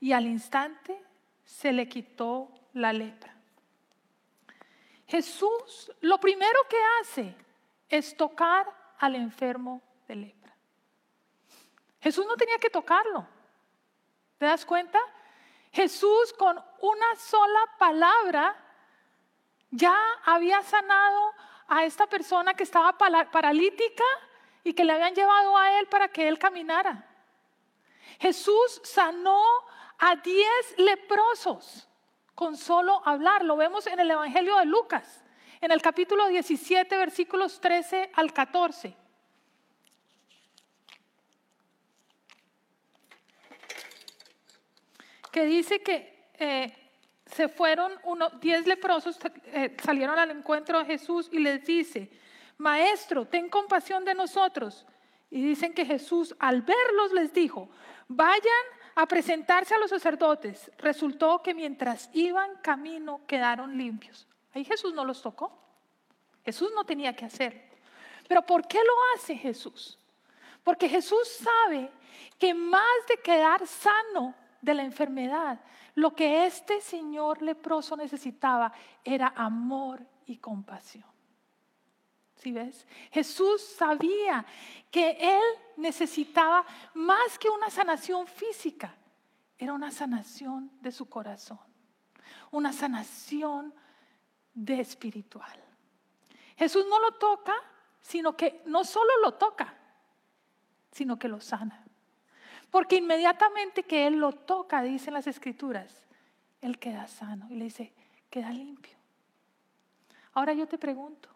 Y 0.01 0.11
al 0.11 0.25
instante 0.25 1.01
se 1.45 1.71
le 1.71 1.87
quitó 1.87 2.51
la 2.73 2.91
lepra. 2.93 3.38
Jesús 5.09 5.91
lo 6.01 6.19
primero 6.19 6.59
que 6.69 6.77
hace 7.01 7.35
es 7.89 8.15
tocar 8.15 8.71
al 8.99 9.15
enfermo 9.15 9.81
de 10.07 10.15
lepra. 10.15 10.55
Jesús 11.99 12.27
no 12.27 12.37
tenía 12.37 12.59
que 12.59 12.69
tocarlo. 12.69 13.27
¿Te 14.37 14.45
das 14.45 14.63
cuenta? 14.63 14.99
Jesús 15.71 16.31
con 16.37 16.63
una 16.81 17.15
sola 17.15 17.59
palabra 17.79 18.55
ya 19.71 19.97
había 20.25 20.61
sanado 20.61 21.33
a 21.67 21.85
esta 21.85 22.05
persona 22.05 22.53
que 22.53 22.63
estaba 22.63 22.95
paralítica 22.95 24.03
y 24.63 24.73
que 24.73 24.85
le 24.85 24.93
habían 24.93 25.15
llevado 25.15 25.57
a 25.57 25.79
él 25.79 25.87
para 25.87 26.07
que 26.09 26.27
él 26.27 26.37
caminara. 26.37 27.03
Jesús 28.19 28.79
sanó 28.83 29.43
a 29.97 30.15
diez 30.17 30.75
leprosos 30.77 31.88
con 32.39 32.55
solo 32.55 33.01
hablar. 33.03 33.43
Lo 33.43 33.57
vemos 33.57 33.85
en 33.85 33.99
el 33.99 34.09
Evangelio 34.09 34.57
de 34.59 34.65
Lucas, 34.65 35.25
en 35.59 35.73
el 35.73 35.81
capítulo 35.81 36.29
17, 36.29 36.95
versículos 36.95 37.59
13 37.59 38.11
al 38.13 38.31
14. 38.31 38.95
Que 45.29 45.43
dice 45.43 45.81
que 45.81 46.29
eh, 46.35 46.73
se 47.25 47.49
fueron 47.49 47.91
uno, 48.05 48.29
diez 48.39 48.65
leprosos, 48.65 49.19
eh, 49.47 49.75
salieron 49.83 50.17
al 50.17 50.31
encuentro 50.31 50.79
de 50.79 50.85
Jesús 50.85 51.27
y 51.33 51.39
les 51.39 51.65
dice, 51.65 52.09
Maestro, 52.57 53.25
ten 53.25 53.49
compasión 53.49 54.05
de 54.05 54.15
nosotros. 54.15 54.85
Y 55.29 55.41
dicen 55.43 55.73
que 55.73 55.85
Jesús 55.85 56.33
al 56.39 56.61
verlos 56.61 57.11
les 57.11 57.33
dijo, 57.33 57.69
vayan 58.07 58.65
a 59.01 59.05
presentarse 59.05 59.73
a 59.73 59.77
los 59.77 59.89
sacerdotes. 59.89 60.69
Resultó 60.77 61.41
que 61.41 61.53
mientras 61.53 62.09
iban 62.13 62.57
camino 62.61 63.21
quedaron 63.25 63.77
limpios. 63.77 64.27
Ahí 64.53 64.65
Jesús 64.65 64.93
no 64.93 65.05
los 65.05 65.21
tocó. 65.21 65.57
Jesús 66.43 66.71
no 66.75 66.83
tenía 66.83 67.15
que 67.15 67.25
hacerlo. 67.25 67.61
Pero 68.27 68.41
¿por 68.41 68.67
qué 68.67 68.77
lo 68.77 68.93
hace 69.15 69.35
Jesús? 69.35 69.97
Porque 70.63 70.89
Jesús 70.89 71.27
sabe 71.27 71.89
que 72.37 72.53
más 72.53 72.83
de 73.07 73.21
quedar 73.21 73.65
sano 73.65 74.35
de 74.61 74.73
la 74.73 74.83
enfermedad, 74.83 75.59
lo 75.95 76.13
que 76.13 76.45
este 76.45 76.81
señor 76.81 77.41
leproso 77.41 77.95
necesitaba 77.95 78.73
era 79.03 79.31
amor 79.35 80.01
y 80.25 80.37
compasión. 80.37 81.05
¿Sí 82.41 82.53
ves? 82.53 82.87
Jesús 83.11 83.61
sabía 83.61 84.45
que 84.89 85.17
él 85.19 85.43
necesitaba 85.75 86.65
más 86.93 87.37
que 87.37 87.49
una 87.49 87.69
sanación 87.69 88.25
física, 88.27 88.95
era 89.57 89.73
una 89.73 89.91
sanación 89.91 90.71
de 90.81 90.91
su 90.91 91.09
corazón, 91.09 91.59
una 92.51 92.71
sanación 92.71 93.73
de 94.53 94.79
espiritual. 94.79 95.59
Jesús 96.55 96.85
no 96.89 96.99
lo 97.01 97.11
toca, 97.15 97.55
sino 97.99 98.37
que 98.37 98.61
no 98.65 98.85
solo 98.85 99.11
lo 99.21 99.33
toca, 99.33 99.73
sino 100.93 101.19
que 101.19 101.27
lo 101.27 101.41
sana. 101.41 101.83
Porque 102.71 102.95
inmediatamente 102.95 103.83
que 103.83 104.07
Él 104.07 104.15
lo 104.15 104.31
toca, 104.31 104.81
dicen 104.81 105.13
las 105.13 105.27
escrituras, 105.27 106.07
Él 106.61 106.79
queda 106.79 107.05
sano 107.07 107.47
y 107.49 107.55
le 107.55 107.65
dice, 107.65 107.93
queda 108.29 108.53
limpio. 108.53 108.97
Ahora 110.33 110.53
yo 110.53 110.67
te 110.67 110.77
pregunto, 110.77 111.29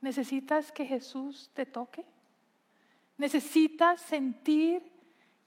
¿necesitas 0.00 0.72
que 0.72 0.84
Jesús 0.84 1.50
te 1.54 1.66
toque? 1.66 2.04
¿Necesitas 3.16 4.00
sentir 4.00 4.82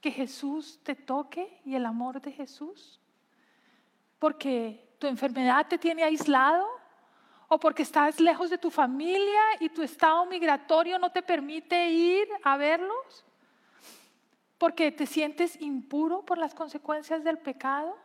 que 0.00 0.10
Jesús 0.10 0.80
te 0.82 0.94
toque 0.94 1.60
y 1.64 1.74
el 1.74 1.86
amor 1.86 2.20
de 2.20 2.32
Jesús? 2.32 3.00
Porque 4.18 4.94
tu 4.98 5.06
enfermedad 5.06 5.66
te 5.68 5.78
tiene 5.78 6.02
aislado 6.02 6.66
o 7.48 7.58
porque 7.58 7.82
estás 7.82 8.20
lejos 8.20 8.50
de 8.50 8.58
tu 8.58 8.70
familia 8.70 9.40
y 9.60 9.68
tu 9.68 9.82
estado 9.82 10.26
migratorio 10.26 10.98
no 10.98 11.10
te 11.10 11.22
permite 11.22 11.90
ir 11.90 12.28
a 12.44 12.56
verlos 12.56 13.24
porque 14.60 14.92
te 14.92 15.06
sientes 15.06 15.58
impuro 15.58 16.20
por 16.20 16.36
las 16.36 16.54
consecuencias 16.54 17.24
del 17.24 17.38
pecado, 17.38 17.96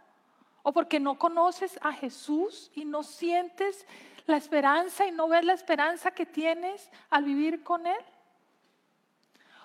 o 0.63 0.71
porque 0.71 1.01
no 1.01 1.19
conoces 1.19 1.77
a 1.81 1.91
Jesús 1.91 2.71
y 2.73 2.85
no 2.85 3.03
sientes 3.03 3.85
la 4.25 4.37
esperanza 4.37 5.05
y 5.05 5.11
no 5.11 5.27
ves 5.27 5.45
la 5.45 5.53
esperanza 5.53 6.11
que 6.11 6.25
tienes 6.25 6.89
al 7.09 7.23
vivir 7.23 7.63
con 7.63 7.85
Él. 7.85 8.03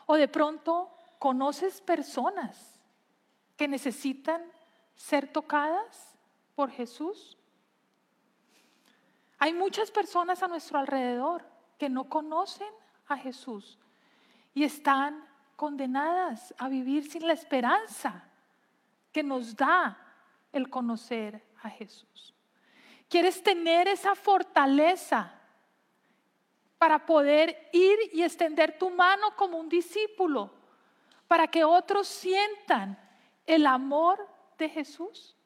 O 0.07 0.17
de 0.17 0.29
pronto 0.29 0.91
conoces 1.19 1.81
personas 1.81 2.81
que 3.57 3.69
necesitan 3.69 4.43
ser 4.95 5.33
tocadas 5.33 6.15
por 6.55 6.71
Jesús. 6.71 7.37
Hay 9.39 9.55
muchas 9.55 9.91
personas 9.91 10.43
a 10.43 10.49
nuestro 10.49 10.79
alrededor 10.79 11.45
que 11.79 11.89
no 11.89 12.09
conocen 12.09 12.69
a 13.07 13.17
Jesús 13.17 13.79
y 14.53 14.65
están 14.65 15.25
condenadas 15.57 16.55
a 16.59 16.69
vivir 16.69 17.11
sin 17.11 17.27
la 17.27 17.33
esperanza 17.33 18.25
que 19.13 19.23
nos 19.23 19.57
da 19.57 19.99
el 20.53 20.69
conocer 20.69 21.43
a 21.63 21.71
Jesús. 21.71 22.35
¿Quieres 23.11 23.43
tener 23.43 23.89
esa 23.89 24.15
fortaleza 24.15 25.35
para 26.79 27.05
poder 27.05 27.69
ir 27.75 27.99
y 28.15 28.23
extender 28.23 28.79
tu 28.79 28.89
mano 28.89 29.37
como 29.37 29.59
un 29.59 29.69
discípulo 29.69 30.51
para 31.29 31.47
que 31.47 31.63
otros 31.63 32.09
sientan 32.09 32.99
el 33.45 33.67
amor 33.67 34.27
de 34.57 34.69
Jesús. 34.69 35.37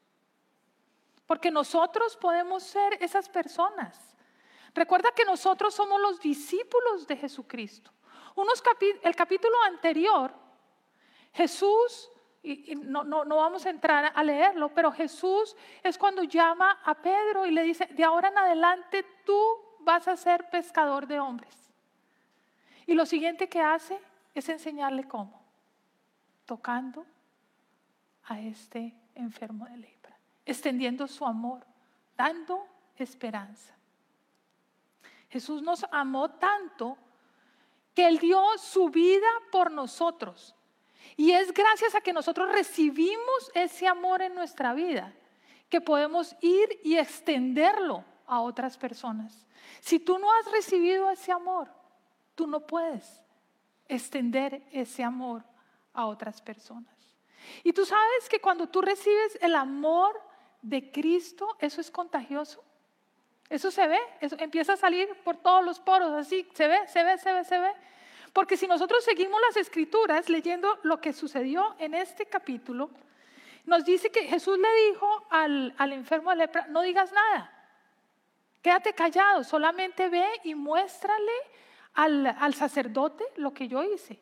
Porque 1.27 1.51
nosotros 1.51 2.17
podemos 2.17 2.63
ser 2.63 3.03
esas 3.03 3.29
personas. 3.29 4.15
Recuerda 4.75 5.11
que 5.11 5.25
nosotros 5.25 5.75
somos 5.75 6.01
los 6.01 6.21
discípulos 6.21 7.07
de 7.09 7.17
Jesucristo. 7.17 7.91
El 9.03 9.17
capítulo 9.17 9.61
anterior, 9.63 10.33
Jesús, 11.33 12.11
y 12.45 12.75
no, 12.77 13.05
no, 13.05 13.25
no 13.25 13.37
vamos 13.37 13.65
a 13.65 13.71
entrar 13.71 14.13
a 14.15 14.23
leerlo, 14.23 14.69
pero 14.69 14.93
Jesús 14.93 15.57
es 15.83 15.97
cuando 15.97 16.23
llama 16.25 16.79
a 16.85 16.95
Pedro 16.95 17.47
y 17.47 17.51
le 17.51 17.63
dice, 17.63 17.87
de 17.87 18.05
ahora 18.05 18.29
en 18.29 18.37
adelante 18.37 19.05
tú 19.25 19.41
vas 19.81 20.07
a 20.09 20.17
ser 20.17 20.51
pescador 20.51 21.07
de 21.07 21.19
hombres. 21.19 21.57
Y 22.87 22.93
lo 22.93 23.07
siguiente 23.07 23.49
que 23.49 23.63
hace 23.63 23.99
es 24.35 24.49
enseñarle 24.51 25.09
cómo, 25.09 25.43
tocando 26.45 27.07
a 28.25 28.41
este 28.41 28.95
enfermo 29.15 29.67
de 29.67 29.79
lepra, 29.79 30.17
extendiendo 30.45 31.07
su 31.09 31.25
amor, 31.25 31.65
dando 32.17 32.67
esperanza. 32.97 33.75
Jesús 35.31 35.63
nos 35.63 35.85
amó 35.91 36.31
tanto 36.31 36.99
que 37.95 38.07
Él 38.07 38.19
dio 38.19 38.43
su 38.59 38.91
vida 38.91 39.29
por 39.51 39.71
nosotros. 39.71 40.55
Y 41.17 41.33
es 41.33 41.53
gracias 41.53 41.95
a 41.95 42.01
que 42.01 42.13
nosotros 42.13 42.51
recibimos 42.51 43.51
ese 43.55 43.87
amor 43.87 44.23
en 44.23 44.35
nuestra 44.35 44.75
vida 44.75 45.13
que 45.69 45.81
podemos 45.81 46.37
ir 46.41 46.81
y 46.83 46.97
extenderlo 46.97 48.05
a 48.27 48.41
otras 48.41 48.77
personas. 48.77 49.47
Si 49.81 49.99
tú 49.99 50.19
no 50.19 50.33
has 50.33 50.51
recibido 50.51 51.11
ese 51.11 51.33
amor, 51.33 51.69
tú 52.35 52.47
no 52.47 52.67
puedes 52.67 53.21
extender 53.89 54.63
ese 54.73 55.03
amor 55.03 55.45
a 55.93 56.07
otras 56.07 56.41
personas. 56.41 56.95
Y 57.63 57.73
tú 57.73 57.85
sabes 57.85 58.29
que 58.29 58.41
cuando 58.41 58.69
tú 58.69 58.81
recibes 58.81 59.39
el 59.41 59.55
amor 59.55 60.21
de 60.63 60.91
Cristo, 60.91 61.57
eso 61.59 61.81
es 61.81 61.91
contagioso. 61.91 62.65
Eso 63.51 63.71
se 63.71 63.87
ve, 63.87 63.99
eso 64.21 64.37
empieza 64.39 64.73
a 64.73 64.77
salir 64.77 65.09
por 65.23 65.37
todos 65.37 65.65
los 65.65 65.79
poros, 65.79 66.13
así, 66.13 66.49
se 66.55 66.67
ve, 66.67 66.89
se 66.89 67.05
ve, 67.05 67.19
se 67.19 67.33
ve, 67.33 67.45
se 67.45 67.59
ve. 67.59 67.73
Porque 68.35 68.57
si 68.57 68.67
nosotros 68.67 69.05
seguimos 69.05 69.41
las 69.41 69.57
escrituras 69.57 70.29
leyendo 70.29 70.81
lo 70.83 71.01
que 71.01 71.13
sucedió 71.13 71.77
en 71.79 71.95
este 71.95 72.27
capítulo, 72.27 72.91
nos 73.65 73.85
dice 73.85 74.11
que 74.11 74.25
Jesús 74.25 74.59
le 74.59 74.69
dijo 74.91 75.27
al, 75.31 75.73
enfermo 75.93 76.31
de 76.31 76.37
lepra, 76.37 76.67
no 76.67 76.83
digas 76.83 77.13
nada, 77.13 77.51
quédate 78.61 78.93
callado, 78.93 79.45
solamente 79.45 80.09
ve 80.09 80.27
y 80.43 80.57
muéstrale 80.57 81.33
al, 81.95 82.27
al 82.27 82.55
sacerdote 82.55 83.25
lo 83.37 83.55
que 83.55 83.69
yo 83.69 83.85
hice. 83.85 84.21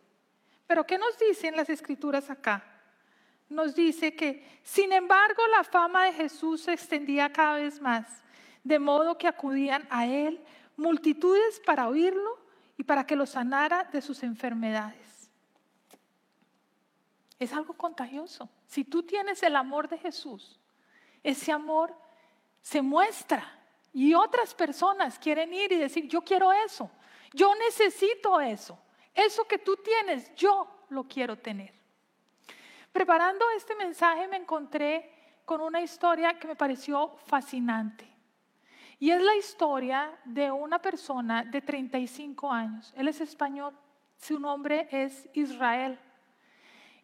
Pero 0.67 0.87
¿qué 0.87 0.99
nos 0.99 1.19
dicen 1.19 1.57
las 1.57 1.71
escrituras 1.71 2.29
acá? 2.29 2.63
Nos 3.49 3.75
dice 3.75 4.15
que, 4.15 4.61
sin 4.63 4.93
embargo, 4.93 5.43
la 5.49 5.65
fama 5.65 6.05
de 6.05 6.13
Jesús 6.13 6.61
se 6.61 6.75
extendía 6.75 7.33
cada 7.33 7.57
vez 7.57 7.81
más 7.81 8.23
de 8.63 8.79
modo 8.79 9.17
que 9.17 9.27
acudían 9.27 9.87
a 9.91 10.07
él 10.07 10.39
multitudes 10.77 11.61
para 11.65 11.89
oírlo 11.89 12.42
y 12.77 12.85
para 12.85 13.07
que 13.07 13.17
lo 13.17 13.27
sanara 13.27 13.85
de 13.85 14.03
sus 14.03 14.23
enfermedades. 14.23 15.31
Es 17.39 17.53
algo 17.53 17.75
contagioso. 17.75 18.49
Si 18.67 18.85
tú 18.85 19.03
tienes 19.03 19.43
el 19.43 19.57
amor 19.57 19.89
de 19.89 19.99
Jesús, 19.99 20.61
ese 21.23 21.53
amor 21.53 21.95
se 22.61 22.83
muestra 22.83 23.59
y 23.93 24.15
otras 24.15 24.55
personas 24.55 25.19
quieren 25.19 25.53
ir 25.53 25.73
y 25.73 25.77
decir, 25.77 26.09
yo 26.09 26.23
quiero 26.23 26.53
eso, 26.53 26.91
yo 27.33 27.55
necesito 27.57 28.41
eso, 28.41 28.79
eso 29.15 29.45
que 29.45 29.59
tú 29.59 29.77
tienes, 29.77 30.35
yo 30.35 30.87
lo 30.89 31.05
quiero 31.05 31.37
tener. 31.37 31.75
Preparando 32.93 33.45
este 33.57 33.75
mensaje 33.75 34.29
me 34.29 34.37
encontré 34.37 35.11
con 35.45 35.61
una 35.61 35.81
historia 35.81 36.39
que 36.39 36.47
me 36.47 36.57
pareció 36.57 37.17
fascinante. 37.27 38.12
Y 39.03 39.11
es 39.11 39.21
la 39.21 39.35
historia 39.35 40.17
de 40.25 40.49
una 40.53 40.79
persona 40.79 41.43
de 41.43 41.61
35 41.61 42.53
años. 42.53 42.95
Él 42.97 43.09
es 43.09 43.21
español, 43.21 43.77
su 44.17 44.39
nombre 44.39 44.87
es 44.93 45.29
Israel. 45.33 45.99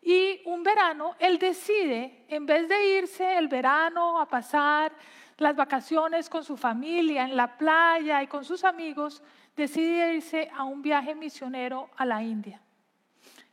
Y 0.00 0.40
un 0.44 0.62
verano, 0.62 1.16
él 1.18 1.40
decide, 1.40 2.24
en 2.28 2.46
vez 2.46 2.68
de 2.68 2.98
irse 2.98 3.36
el 3.36 3.48
verano 3.48 4.20
a 4.20 4.28
pasar 4.28 4.92
las 5.38 5.56
vacaciones 5.56 6.30
con 6.30 6.44
su 6.44 6.56
familia 6.56 7.24
en 7.24 7.36
la 7.36 7.58
playa 7.58 8.22
y 8.22 8.28
con 8.28 8.44
sus 8.44 8.62
amigos, 8.62 9.20
decide 9.56 10.14
irse 10.14 10.48
a 10.54 10.62
un 10.62 10.80
viaje 10.80 11.16
misionero 11.16 11.90
a 11.96 12.06
la 12.06 12.22
India, 12.22 12.62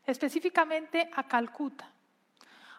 específicamente 0.06 1.10
a 1.16 1.24
Calcuta, 1.24 1.92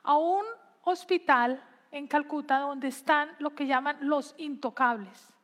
a 0.05 0.17
un 0.17 0.45
hospital 0.85 1.61
en 1.91 2.07
Calcuta 2.07 2.61
donde 2.61 2.87
están 2.87 3.31
lo 3.41 3.51
que 3.51 3.67
llaman 3.67 3.97
los 4.03 4.33
intocables. 4.39 5.36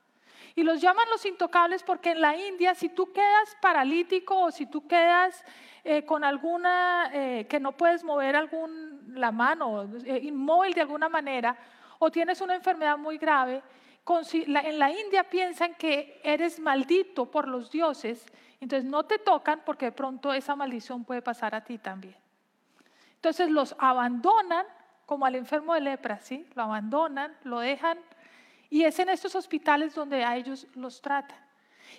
Y 0.55 0.62
los 0.62 0.81
llaman 0.81 1.09
los 1.11 1.25
intocables 1.25 1.83
porque 1.83 2.11
en 2.11 2.21
la 2.21 2.37
India 2.37 2.75
si 2.75 2.88
tú 2.88 3.12
quedas 3.12 3.57
paralítico 3.61 4.38
o 4.38 4.51
si 4.51 4.67
tú 4.67 4.87
quedas 4.87 5.45
eh, 5.85 6.05
con 6.05 6.25
alguna, 6.25 7.11
eh, 7.12 7.47
que 7.49 7.59
no 7.59 7.73
puedes 7.73 8.05
mover 8.05 8.37
algún, 8.37 9.03
la 9.15 9.33
mano, 9.33 9.88
eh, 10.05 10.21
inmóvil 10.23 10.75
de 10.75 10.83
alguna 10.83 11.09
manera, 11.09 11.57
o 11.99 12.11
tienes 12.11 12.41
una 12.41 12.55
enfermedad 12.55 12.99
muy 12.99 13.19
grave, 13.19 13.62
en 14.05 14.79
la 14.79 14.91
India 14.91 15.25
piensan 15.25 15.75
que 15.75 16.21
eres 16.25 16.59
maldito 16.59 17.31
por 17.31 17.47
los 17.47 17.71
dioses, 17.71 18.27
entonces 18.61 18.88
no 18.88 19.05
te 19.05 19.19
tocan 19.19 19.62
porque 19.65 19.87
de 19.87 19.93
pronto 19.93 20.33
esa 20.33 20.57
maldición 20.57 21.05
puede 21.05 21.23
pasar 21.23 21.55
a 21.55 21.62
ti 21.62 21.79
también. 21.79 22.17
Entonces 23.15 23.51
los 23.51 23.77
abandonan 23.79 24.67
como 25.07 25.27
al 25.27 25.37
enfermo 25.37 25.75
de 25.75 25.81
lepra, 25.81 26.19
¿sí? 26.21 26.47
Lo 26.55 26.62
abandonan, 26.62 27.37
lo 27.45 27.61
dejan 27.61 27.99
y 28.73 28.85
es 28.87 28.99
en 29.01 29.11
estos 29.11 29.35
hospitales 29.35 29.95
donde 29.95 30.25
a 30.25 30.35
ellos 30.35 30.67
los 30.73 31.03
tratan. 31.03 31.37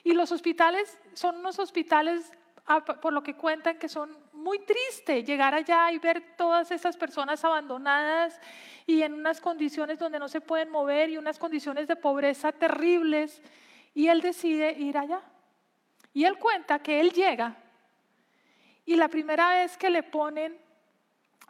Y 0.04 0.12
los 0.14 0.32
hospitales 0.32 0.98
son 1.14 1.38
unos 1.38 1.60
hospitales, 1.60 2.32
ah, 2.66 2.84
por 2.84 3.14
lo 3.14 3.22
que 3.22 3.36
cuentan, 3.36 3.78
que 3.78 3.88
son 3.88 4.18
muy 4.32 4.58
tristes 4.66 5.24
llegar 5.24 5.54
allá 5.54 5.92
y 5.92 6.00
ver 6.00 6.36
todas 6.36 6.72
esas 6.72 6.98
personas 6.98 7.46
abandonadas 7.46 8.42
y 8.88 9.04
en 9.04 9.14
unas 9.14 9.40
condiciones 9.40 10.00
donde 10.00 10.18
no 10.18 10.28
se 10.28 10.42
pueden 10.42 10.72
mover 10.72 11.12
y 11.12 11.18
unas 11.18 11.38
condiciones 11.38 11.88
de 11.88 11.96
pobreza 11.96 12.52
terribles. 12.52 13.44
Y 13.94 14.08
él 14.08 14.22
decide 14.22 14.72
ir 14.72 14.98
allá. 14.98 15.22
Y 16.12 16.26
él 16.26 16.40
cuenta 16.40 16.80
que 16.80 17.00
él 17.00 17.12
llega 17.12 17.56
y 18.84 18.96
la 18.96 19.10
primera 19.10 19.60
vez 19.60 19.78
que 19.78 19.92
le 19.92 20.02
ponen 20.02 20.58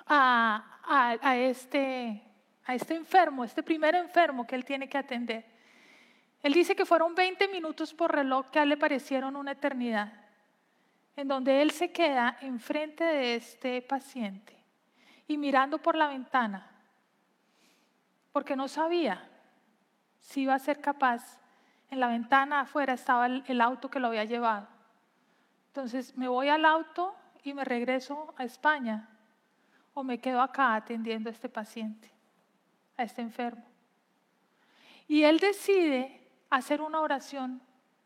a, 0.06 1.16
a 1.22 1.38
este 1.38 2.22
a 2.66 2.76
este 2.76 2.96
enfermo, 2.96 3.44
este 3.44 3.64
primer 3.64 3.96
enfermo 3.96 4.48
que 4.48 4.56
él 4.56 4.66
tiene 4.66 4.88
que 4.88 4.98
atender. 4.98 5.46
Él 6.42 6.54
dice 6.54 6.76
que 6.76 6.86
fueron 6.86 7.16
20 7.16 7.48
minutos 7.48 7.94
por 7.94 8.14
reloj 8.14 8.50
que 8.50 8.60
a 8.60 8.64
él 8.64 8.70
le 8.70 8.78
parecieron 8.78 9.36
una 9.36 9.52
eternidad, 9.52 10.12
en 11.16 11.28
donde 11.28 11.62
él 11.62 11.72
se 11.72 11.92
queda 11.92 12.38
enfrente 12.42 13.04
de 13.04 13.36
este 13.36 13.82
paciente 13.82 14.58
y 15.28 15.38
mirando 15.38 15.78
por 15.78 15.96
la 15.96 16.08
ventana, 16.08 16.70
porque 18.32 18.56
no 18.56 18.68
sabía 18.68 19.30
si 20.20 20.42
iba 20.42 20.56
a 20.56 20.60
ser 20.60 20.82
capaz. 20.82 21.40
En 21.90 22.00
la 22.00 22.08
ventana 22.08 22.62
afuera 22.62 22.94
estaba 22.94 23.28
el, 23.28 23.62
auto 23.62 23.90
que 23.90 24.00
lo 24.00 24.08
había 24.08 24.24
llevado. 24.24 24.68
Entonces 25.68 26.18
me 26.18 26.28
voy 26.28 26.50
al 26.50 26.66
auto 26.66 27.16
y 27.44 27.54
me 27.54 27.64
regreso 27.64 28.34
a 28.38 28.44
España 28.44 29.10
o 29.94 30.04
me 30.04 30.18
quedo 30.20 30.42
acá 30.42 30.74
atendiendo 30.74 31.30
a 31.30 31.34
este 31.34 31.50
paciente 31.50 32.13
a 32.98 33.04
este 33.04 33.22
enfermo. 33.22 33.64
Y 35.08 35.24
él 35.24 35.40
decide 35.40 36.22
hacer 36.50 36.82
una 36.82 37.02
oración 37.02 37.62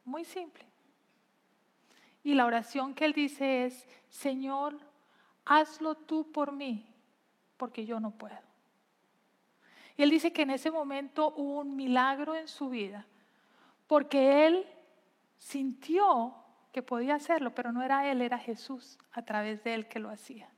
muy 0.06 0.24
simple. 0.26 0.66
Y 2.24 2.34
la 2.34 2.46
oración 2.46 2.94
que 2.94 3.06
él 3.06 3.14
dice 3.14 3.66
es, 3.66 3.88
Señor, 4.10 4.78
hazlo 5.46 5.96
tú 5.96 6.32
por 6.32 6.52
mí, 6.52 6.86
porque 7.56 7.86
yo 7.86 8.00
no 8.00 8.12
puedo. 8.12 8.38
Y 9.96 10.04
él 10.04 10.10
dice 10.10 10.32
que 10.32 10.44
en 10.44 10.52
ese 10.52 10.70
momento 10.70 11.34
hubo 11.38 11.62
un 11.62 11.76
milagro 11.76 12.36
en 12.36 12.48
su 12.48 12.70
vida, 12.70 13.06
porque 13.88 14.46
él 14.46 14.66
sintió 15.38 16.36
que 16.72 16.84
podía 16.84 17.16
hacerlo, 17.16 17.56
pero 17.56 17.72
no 17.72 17.82
era 17.82 18.10
él, 18.12 18.22
era 18.22 18.38
Jesús 18.38 19.00
a 19.12 19.24
través 19.24 19.64
de 19.64 19.74
él 19.74 19.88
que 19.88 20.00
lo 20.00 20.10
hacía. 20.10 20.50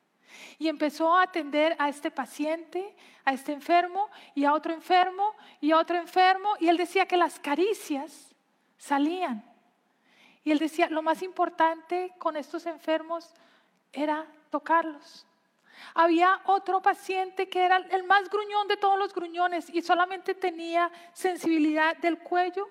Y 0.58 0.68
empezó 0.68 1.16
a 1.16 1.24
atender 1.24 1.76
a 1.80 1.90
este 1.90 2.12
paciente, 2.12 2.96
a 3.26 3.34
este 3.34 3.52
enfermo 3.52 4.10
y 4.36 4.46
a 4.46 4.54
otro 4.54 4.74
enfermo 4.74 5.36
y 5.62 5.72
a 5.72 5.78
otro 5.78 5.98
enfermo. 5.98 6.54
Y 6.60 6.68
él 6.68 6.78
decía 6.78 7.06
que 7.06 7.18
las 7.18 7.40
caricias 7.40 8.36
salían. 8.78 9.44
Y 10.44 10.52
él 10.52 10.60
decía, 10.60 10.90
lo 10.90 11.02
más 11.02 11.22
importante 11.22 12.14
con 12.18 12.38
estos 12.38 12.66
enfermos 12.66 13.34
era 13.92 14.26
tocarlos. 14.50 15.26
Había 15.94 16.42
otro 16.46 16.82
paciente 16.82 17.50
que 17.50 17.64
era 17.64 17.78
el 17.78 18.04
más 18.04 18.30
gruñón 18.30 18.68
de 18.68 18.78
todos 18.78 18.98
los 18.98 19.14
gruñones 19.14 19.70
y 19.70 19.82
solamente 19.82 20.36
tenía 20.36 20.92
sensibilidad 21.14 21.98
del 21.98 22.20
cuello 22.20 22.68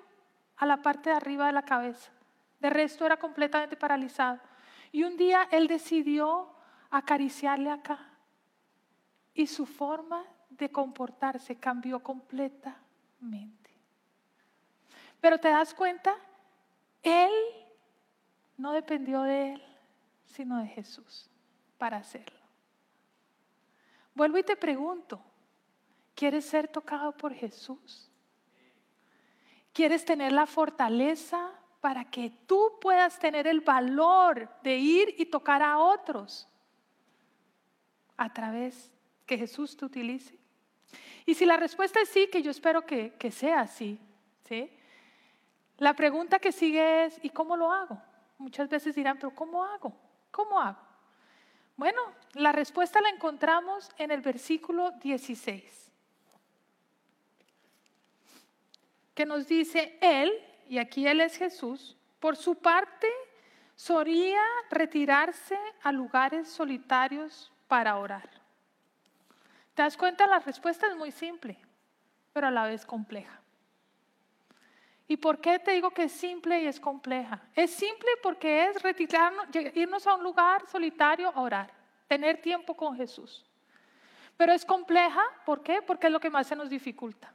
a 0.57 0.67
la 0.67 0.79
parte 0.79 1.11
de 1.11 1.17
arriba 1.17 1.47
de 1.47 1.53
la 1.53 1.63
cabeza. 1.63 2.11
De 2.61 2.71
resto 2.71 3.07
era 3.07 3.17
completamente 3.17 3.77
paralizado. 3.77 4.41
Y 4.93 5.05
un 5.05 5.17
día 5.17 5.49
él 5.51 5.69
decidió 5.69 6.51
acariciarle 6.91 7.71
acá. 7.71 7.99
Y 9.35 9.47
su 9.47 9.67
forma 9.67 10.25
de 10.51 10.71
comportarse 10.71 11.57
cambió 11.57 12.03
completamente. 12.03 13.71
Pero 15.21 15.39
te 15.39 15.49
das 15.49 15.75
cuenta, 15.75 16.17
él 17.03 17.33
no 18.57 18.73
dependió 18.73 19.23
de 19.23 19.55
él, 19.55 19.63
sino 20.27 20.59
de 20.59 20.67
Jesús 20.67 21.31
para 21.77 21.99
hacerlo. 21.99 22.39
Vuelvo 24.15 24.39
y 24.39 24.43
te 24.43 24.57
pregunto, 24.57 25.21
¿quieres 26.15 26.45
ser 26.45 26.69
tocado 26.69 27.13
por 27.13 27.33
Jesús? 27.33 28.11
¿Quieres 29.73 30.05
tener 30.05 30.33
la 30.33 30.47
fortaleza 30.47 31.53
para 31.81 32.05
que 32.05 32.31
tú 32.47 32.79
puedas 32.81 33.19
tener 33.21 33.47
el 33.47 33.61
valor 33.61 34.51
de 34.63 34.77
ir 34.77 35.15
y 35.19 35.27
tocar 35.27 35.63
a 35.63 35.79
otros 35.79 36.49
a 38.19 38.33
través 38.35 38.93
que 39.25 39.39
Jesús 39.39 39.75
te 39.75 39.87
utilice? 39.87 40.39
Y 41.25 41.35
si 41.35 41.47
la 41.47 41.57
respuesta 41.57 42.01
es 42.01 42.11
sí, 42.11 42.29
que 42.31 42.43
yo 42.43 42.51
espero 42.51 42.85
que, 42.85 43.15
que 43.15 43.31
sea 43.31 43.61
así, 43.61 43.99
¿sí? 44.47 44.71
La 45.79 45.95
pregunta 45.95 46.39
que 46.39 46.53
sigue 46.53 47.07
es, 47.07 47.19
¿y 47.23 47.31
cómo 47.31 47.57
lo 47.57 47.73
hago? 47.73 48.03
Muchas 48.37 48.69
veces 48.69 48.95
dirán, 48.95 49.17
pero 49.17 49.35
¿cómo 49.35 49.65
hago? 49.65 49.95
¿Cómo 50.31 50.61
hago? 50.61 50.81
Bueno, 51.77 52.01
la 52.35 52.51
respuesta 52.51 53.01
la 53.01 53.11
encontramos 53.11 53.89
en 53.99 54.11
el 54.11 54.21
versículo 54.21 54.91
16, 55.03 55.93
que 59.15 59.25
nos 59.25 59.47
dice, 59.47 59.97
Él, 60.01 60.33
y 60.69 60.79
aquí 60.79 61.07
Él 61.07 61.21
es 61.21 61.37
Jesús, 61.37 61.97
por 62.19 62.37
su 62.37 62.57
parte 62.57 63.09
solía 63.77 64.43
retirarse 64.71 65.57
a 65.83 65.93
lugares 65.93 66.49
solitarios 66.49 67.53
para 67.69 67.97
orar. 67.99 68.29
¿Te 69.75 69.83
das 69.83 69.97
cuenta? 69.97 70.27
La 70.27 70.41
respuesta 70.41 70.89
es 70.89 70.97
muy 70.97 71.13
simple, 71.13 71.57
pero 72.33 72.49
a 72.49 72.51
la 72.51 72.65
vez 72.65 72.85
compleja. 72.85 73.41
¿Y 75.07 75.17
por 75.17 75.41
qué 75.41 75.59
te 75.59 75.73
digo 75.73 75.91
que 75.91 76.05
es 76.05 76.13
simple 76.13 76.61
y 76.61 76.67
es 76.67 76.81
compleja? 76.81 77.41
Es 77.55 77.71
simple 77.71 78.11
porque 78.23 78.67
es 78.67 78.83
retirarnos, 78.83 79.47
irnos 79.75 80.07
a 80.07 80.15
un 80.15 80.23
lugar 80.23 80.67
solitario 80.67 81.31
a 81.35 81.41
orar, 81.41 81.73
tener 82.09 82.43
tiempo 82.43 82.77
con 82.77 82.97
Jesús. 82.97 83.45
Pero 84.37 84.53
es 84.53 84.65
compleja, 84.65 85.23
¿por 85.47 85.63
qué? 85.63 85.81
Porque 85.81 86.09
es 86.09 86.13
lo 86.13 86.21
que 86.21 86.31
más 86.31 86.47
se 86.47 86.57
nos 86.57 86.69
dificulta. 86.69 87.33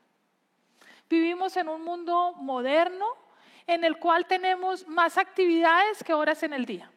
Vivimos 1.09 1.57
en 1.57 1.67
un 1.67 1.83
mundo 1.83 2.33
moderno 2.33 3.05
en 3.65 3.83
el 3.83 3.97
cual 3.97 4.25
tenemos 4.25 4.87
más 4.87 5.17
actividades 5.17 6.03
que 6.03 6.13
horas 6.13 6.43
en 6.43 6.53
el 6.53 6.65
día. 6.65 6.91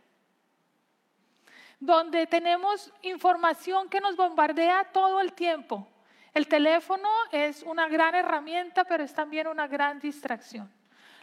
Donde 1.79 2.27
tenemos 2.27 2.93
información 3.03 3.89
que 3.89 4.01
nos 4.01 4.17
bombardea 4.17 4.85
todo 4.93 5.21
el 5.21 5.33
tiempo. 5.33 5.87
El 6.33 6.49
teléfono 6.49 7.09
es 7.33 7.63
una 7.63 7.89
gran 7.89 8.15
herramienta, 8.15 8.85
pero 8.85 9.05
es 9.05 9.15
también 9.15 9.47
una 9.47 9.67
gran 9.67 10.01
distracción. 10.01 10.73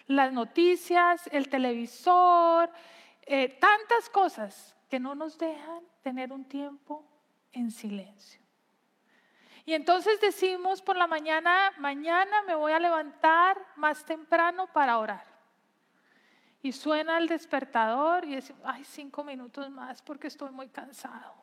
Las 0.08 0.34
noticias, 0.34 1.28
el 1.32 1.50
televisor, 1.50 2.70
eh, 3.22 3.50
tantas 3.60 4.10
cosas 4.10 4.76
que 4.90 5.00
no 5.00 5.16
nos 5.16 5.38
dejan 5.38 5.84
tener 6.02 6.32
un 6.32 6.46
tiempo 6.46 7.06
en 7.52 7.72
silencio. 7.72 8.42
Y 9.66 9.74
entonces 9.74 10.20
decimos 10.20 10.82
por 10.82 10.98
la 10.98 11.08
mañana, 11.08 11.72
mañana 11.78 12.44
me 12.44 12.56
voy 12.56 12.74
a 12.74 12.80
levantar 12.80 13.58
más 13.76 14.04
temprano 14.06 14.68
para 14.68 14.98
orar. 14.98 15.33
Y 16.64 16.72
suena 16.72 17.18
el 17.18 17.28
despertador 17.28 18.24
y 18.24 18.36
decimos, 18.36 18.62
ay, 18.66 18.86
cinco 18.86 19.22
minutos 19.24 19.70
más 19.70 20.02
porque 20.02 20.28
estoy 20.28 20.50
muy 20.50 20.70
cansado. 20.70 21.34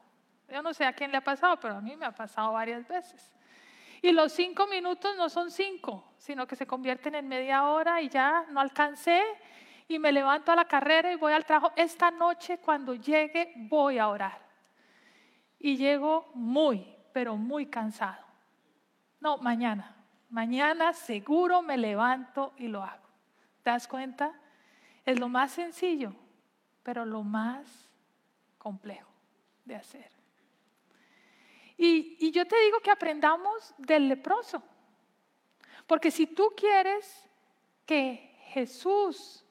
Yo 0.49 0.63
no 0.63 0.73
sé 0.73 0.87
a 0.87 0.95
quién 0.95 1.13
le 1.13 1.19
ha 1.19 1.21
pasado, 1.21 1.61
pero 1.61 1.77
a 1.77 1.81
mí 1.83 1.95
me 1.95 2.07
ha 2.07 2.11
pasado 2.11 2.53
varias 2.53 2.89
veces. 2.89 3.31
Y 4.01 4.13
los 4.13 4.33
cinco 4.33 4.67
minutos 4.67 5.15
no 5.19 5.29
son 5.29 5.51
cinco, 5.51 6.15
sino 6.17 6.47
que 6.47 6.57
se 6.57 6.67
convierten 6.67 7.15
en 7.15 7.29
media 7.29 7.69
hora 7.69 8.01
y 8.01 8.09
ya 8.09 8.47
no 8.49 8.61
alcancé 8.61 9.23
y 9.87 9.99
me 9.99 10.11
levanto 10.11 10.53
a 10.53 10.57
la 10.57 10.65
carrera 10.65 11.13
y 11.13 11.17
voy 11.17 11.35
al 11.35 11.45
trabajo. 11.45 11.75
Esta 11.77 12.11
noche 12.11 12.57
cuando 12.57 12.95
llegue 12.95 13.53
voy 13.69 13.99
a 13.99 14.09
orar. 14.09 14.41
Y 15.59 15.77
llego 15.77 16.31
muy, 16.33 16.97
pero 17.13 17.37
muy 17.37 17.67
cansado. 17.67 18.25
No, 19.21 19.37
mañana. 19.37 19.97
Mañana 20.31 20.95
seguro 20.95 21.61
me 21.61 21.77
levanto 21.77 22.55
y 22.57 22.69
lo 22.69 22.83
hago. 22.83 23.07
¿Te 23.63 23.69
das 23.69 23.87
cuenta? 23.87 24.33
Es 25.05 25.19
lo 25.19 25.29
más 25.29 25.53
sencillo, 25.53 26.15
pero 26.83 27.05
lo 27.05 27.23
más 27.23 27.89
complejo 28.59 29.11
de 29.65 29.77
hacer. 29.77 30.11
Y, 31.77 32.31
yo 32.31 32.47
te 32.47 32.61
digo 32.61 32.81
que 32.81 32.91
aprendamos 32.91 33.75
del 33.79 34.07
leproso. 34.07 34.63
Porque 35.87 36.11
si 36.11 36.27
tú 36.27 36.53
quieres 36.55 37.27
que 37.87 38.37
Jesús 38.49 39.45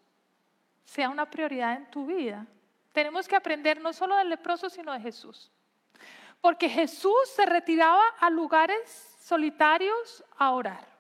sea 0.86 1.10
una 1.10 1.28
prioridad 1.28 1.76
en 1.76 1.90
tu 1.90 2.06
vida, 2.06 2.46
tenemos 2.94 3.28
que 3.28 3.36
aprender 3.36 3.82
no 3.82 3.94
solo 3.94 4.16
del 4.16 4.30
leproso, 4.30 4.70
sino 4.70 4.94
de 4.94 5.00
Jesús. 5.00 5.52
Porque 6.40 6.70
Jesús 6.70 7.18
se 7.36 7.48
retiraba 7.48 8.08
a 8.20 8.30
lugares 8.30 9.18
solitarios 9.20 10.24
a 10.38 10.52
orar. 10.52 10.99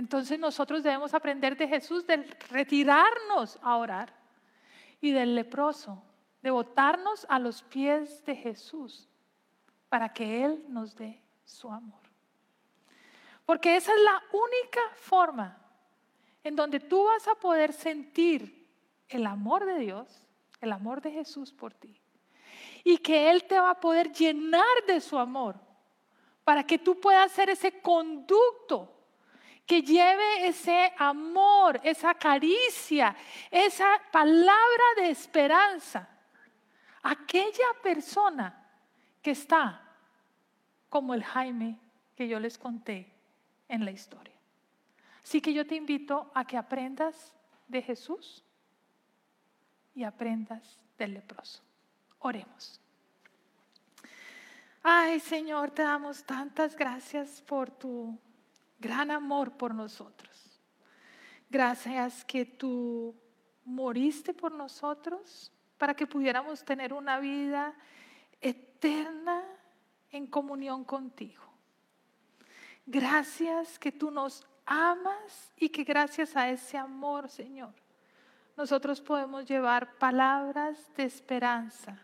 Entonces 0.00 0.38
nosotros 0.38 0.82
debemos 0.82 1.12
aprender 1.12 1.58
de 1.58 1.68
Jesús, 1.68 2.06
de 2.06 2.16
retirarnos 2.48 3.58
a 3.60 3.76
orar. 3.76 4.10
Y 5.02 5.12
del 5.12 5.34
leproso, 5.34 6.02
de 6.40 6.50
botarnos 6.50 7.26
a 7.28 7.38
los 7.38 7.62
pies 7.62 8.24
de 8.24 8.34
Jesús 8.34 9.10
para 9.90 10.10
que 10.10 10.42
Él 10.42 10.64
nos 10.68 10.94
dé 10.94 11.22
su 11.44 11.70
amor. 11.70 12.00
Porque 13.44 13.76
esa 13.76 13.92
es 13.92 14.00
la 14.02 14.22
única 14.32 14.80
forma 14.94 15.58
en 16.44 16.56
donde 16.56 16.80
tú 16.80 17.04
vas 17.04 17.28
a 17.28 17.34
poder 17.34 17.74
sentir 17.74 18.66
el 19.06 19.26
amor 19.26 19.66
de 19.66 19.80
Dios, 19.80 20.22
el 20.62 20.72
amor 20.72 21.02
de 21.02 21.10
Jesús 21.10 21.52
por 21.52 21.74
ti. 21.74 22.00
Y 22.84 22.96
que 22.96 23.30
Él 23.30 23.44
te 23.44 23.60
va 23.60 23.70
a 23.72 23.80
poder 23.80 24.10
llenar 24.12 24.64
de 24.86 24.98
su 24.98 25.18
amor 25.18 25.60
para 26.42 26.64
que 26.64 26.78
tú 26.78 26.98
puedas 26.98 27.32
ser 27.32 27.50
ese 27.50 27.82
conducto 27.82 28.96
que 29.70 29.82
lleve 29.82 30.48
ese 30.48 30.92
amor, 30.98 31.80
esa 31.84 32.12
caricia, 32.14 33.14
esa 33.52 34.00
palabra 34.10 34.84
de 34.96 35.10
esperanza. 35.10 36.08
Aquella 37.04 37.68
persona 37.80 38.68
que 39.22 39.30
está 39.30 39.80
como 40.88 41.14
el 41.14 41.22
Jaime 41.22 41.78
que 42.16 42.26
yo 42.26 42.40
les 42.40 42.58
conté 42.58 43.14
en 43.68 43.84
la 43.84 43.92
historia. 43.92 44.34
Así 45.22 45.40
que 45.40 45.52
yo 45.52 45.64
te 45.64 45.76
invito 45.76 46.32
a 46.34 46.44
que 46.44 46.56
aprendas 46.56 47.32
de 47.68 47.80
Jesús 47.80 48.42
y 49.94 50.02
aprendas 50.02 50.80
del 50.98 51.14
leproso. 51.14 51.62
Oremos. 52.18 52.80
Ay 54.82 55.20
Señor, 55.20 55.70
te 55.70 55.82
damos 55.82 56.24
tantas 56.24 56.74
gracias 56.74 57.40
por 57.42 57.70
tu 57.70 58.18
gran 58.80 59.10
amor 59.10 59.52
por 59.52 59.74
nosotros. 59.74 60.60
Gracias 61.48 62.24
que 62.24 62.44
tú 62.44 63.14
moriste 63.64 64.32
por 64.32 64.52
nosotros 64.52 65.52
para 65.78 65.94
que 65.94 66.06
pudiéramos 66.06 66.64
tener 66.64 66.92
una 66.92 67.18
vida 67.18 67.74
eterna 68.40 69.44
en 70.10 70.26
comunión 70.26 70.84
contigo. 70.84 71.42
Gracias 72.86 73.78
que 73.78 73.92
tú 73.92 74.10
nos 74.10 74.46
amas 74.66 75.52
y 75.56 75.68
que 75.68 75.84
gracias 75.84 76.36
a 76.36 76.48
ese 76.48 76.76
amor, 76.76 77.28
Señor, 77.28 77.74
nosotros 78.56 79.00
podemos 79.00 79.46
llevar 79.46 79.96
palabras 79.98 80.78
de 80.96 81.04
esperanza 81.04 81.98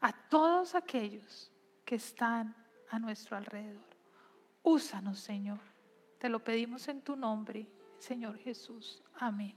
a 0.00 0.12
todos 0.12 0.74
aquellos 0.74 1.52
que 1.84 1.96
están 1.96 2.54
a 2.90 2.98
nuestro 2.98 3.36
alrededor. 3.36 3.84
Úsanos, 4.62 5.18
Señor. 5.20 5.69
Te 6.20 6.28
lo 6.28 6.44
pedimos 6.44 6.86
en 6.88 7.00
tu 7.00 7.16
nombre, 7.16 7.66
Señor 7.98 8.36
Jesús. 8.36 9.02
Amén. 9.14 9.56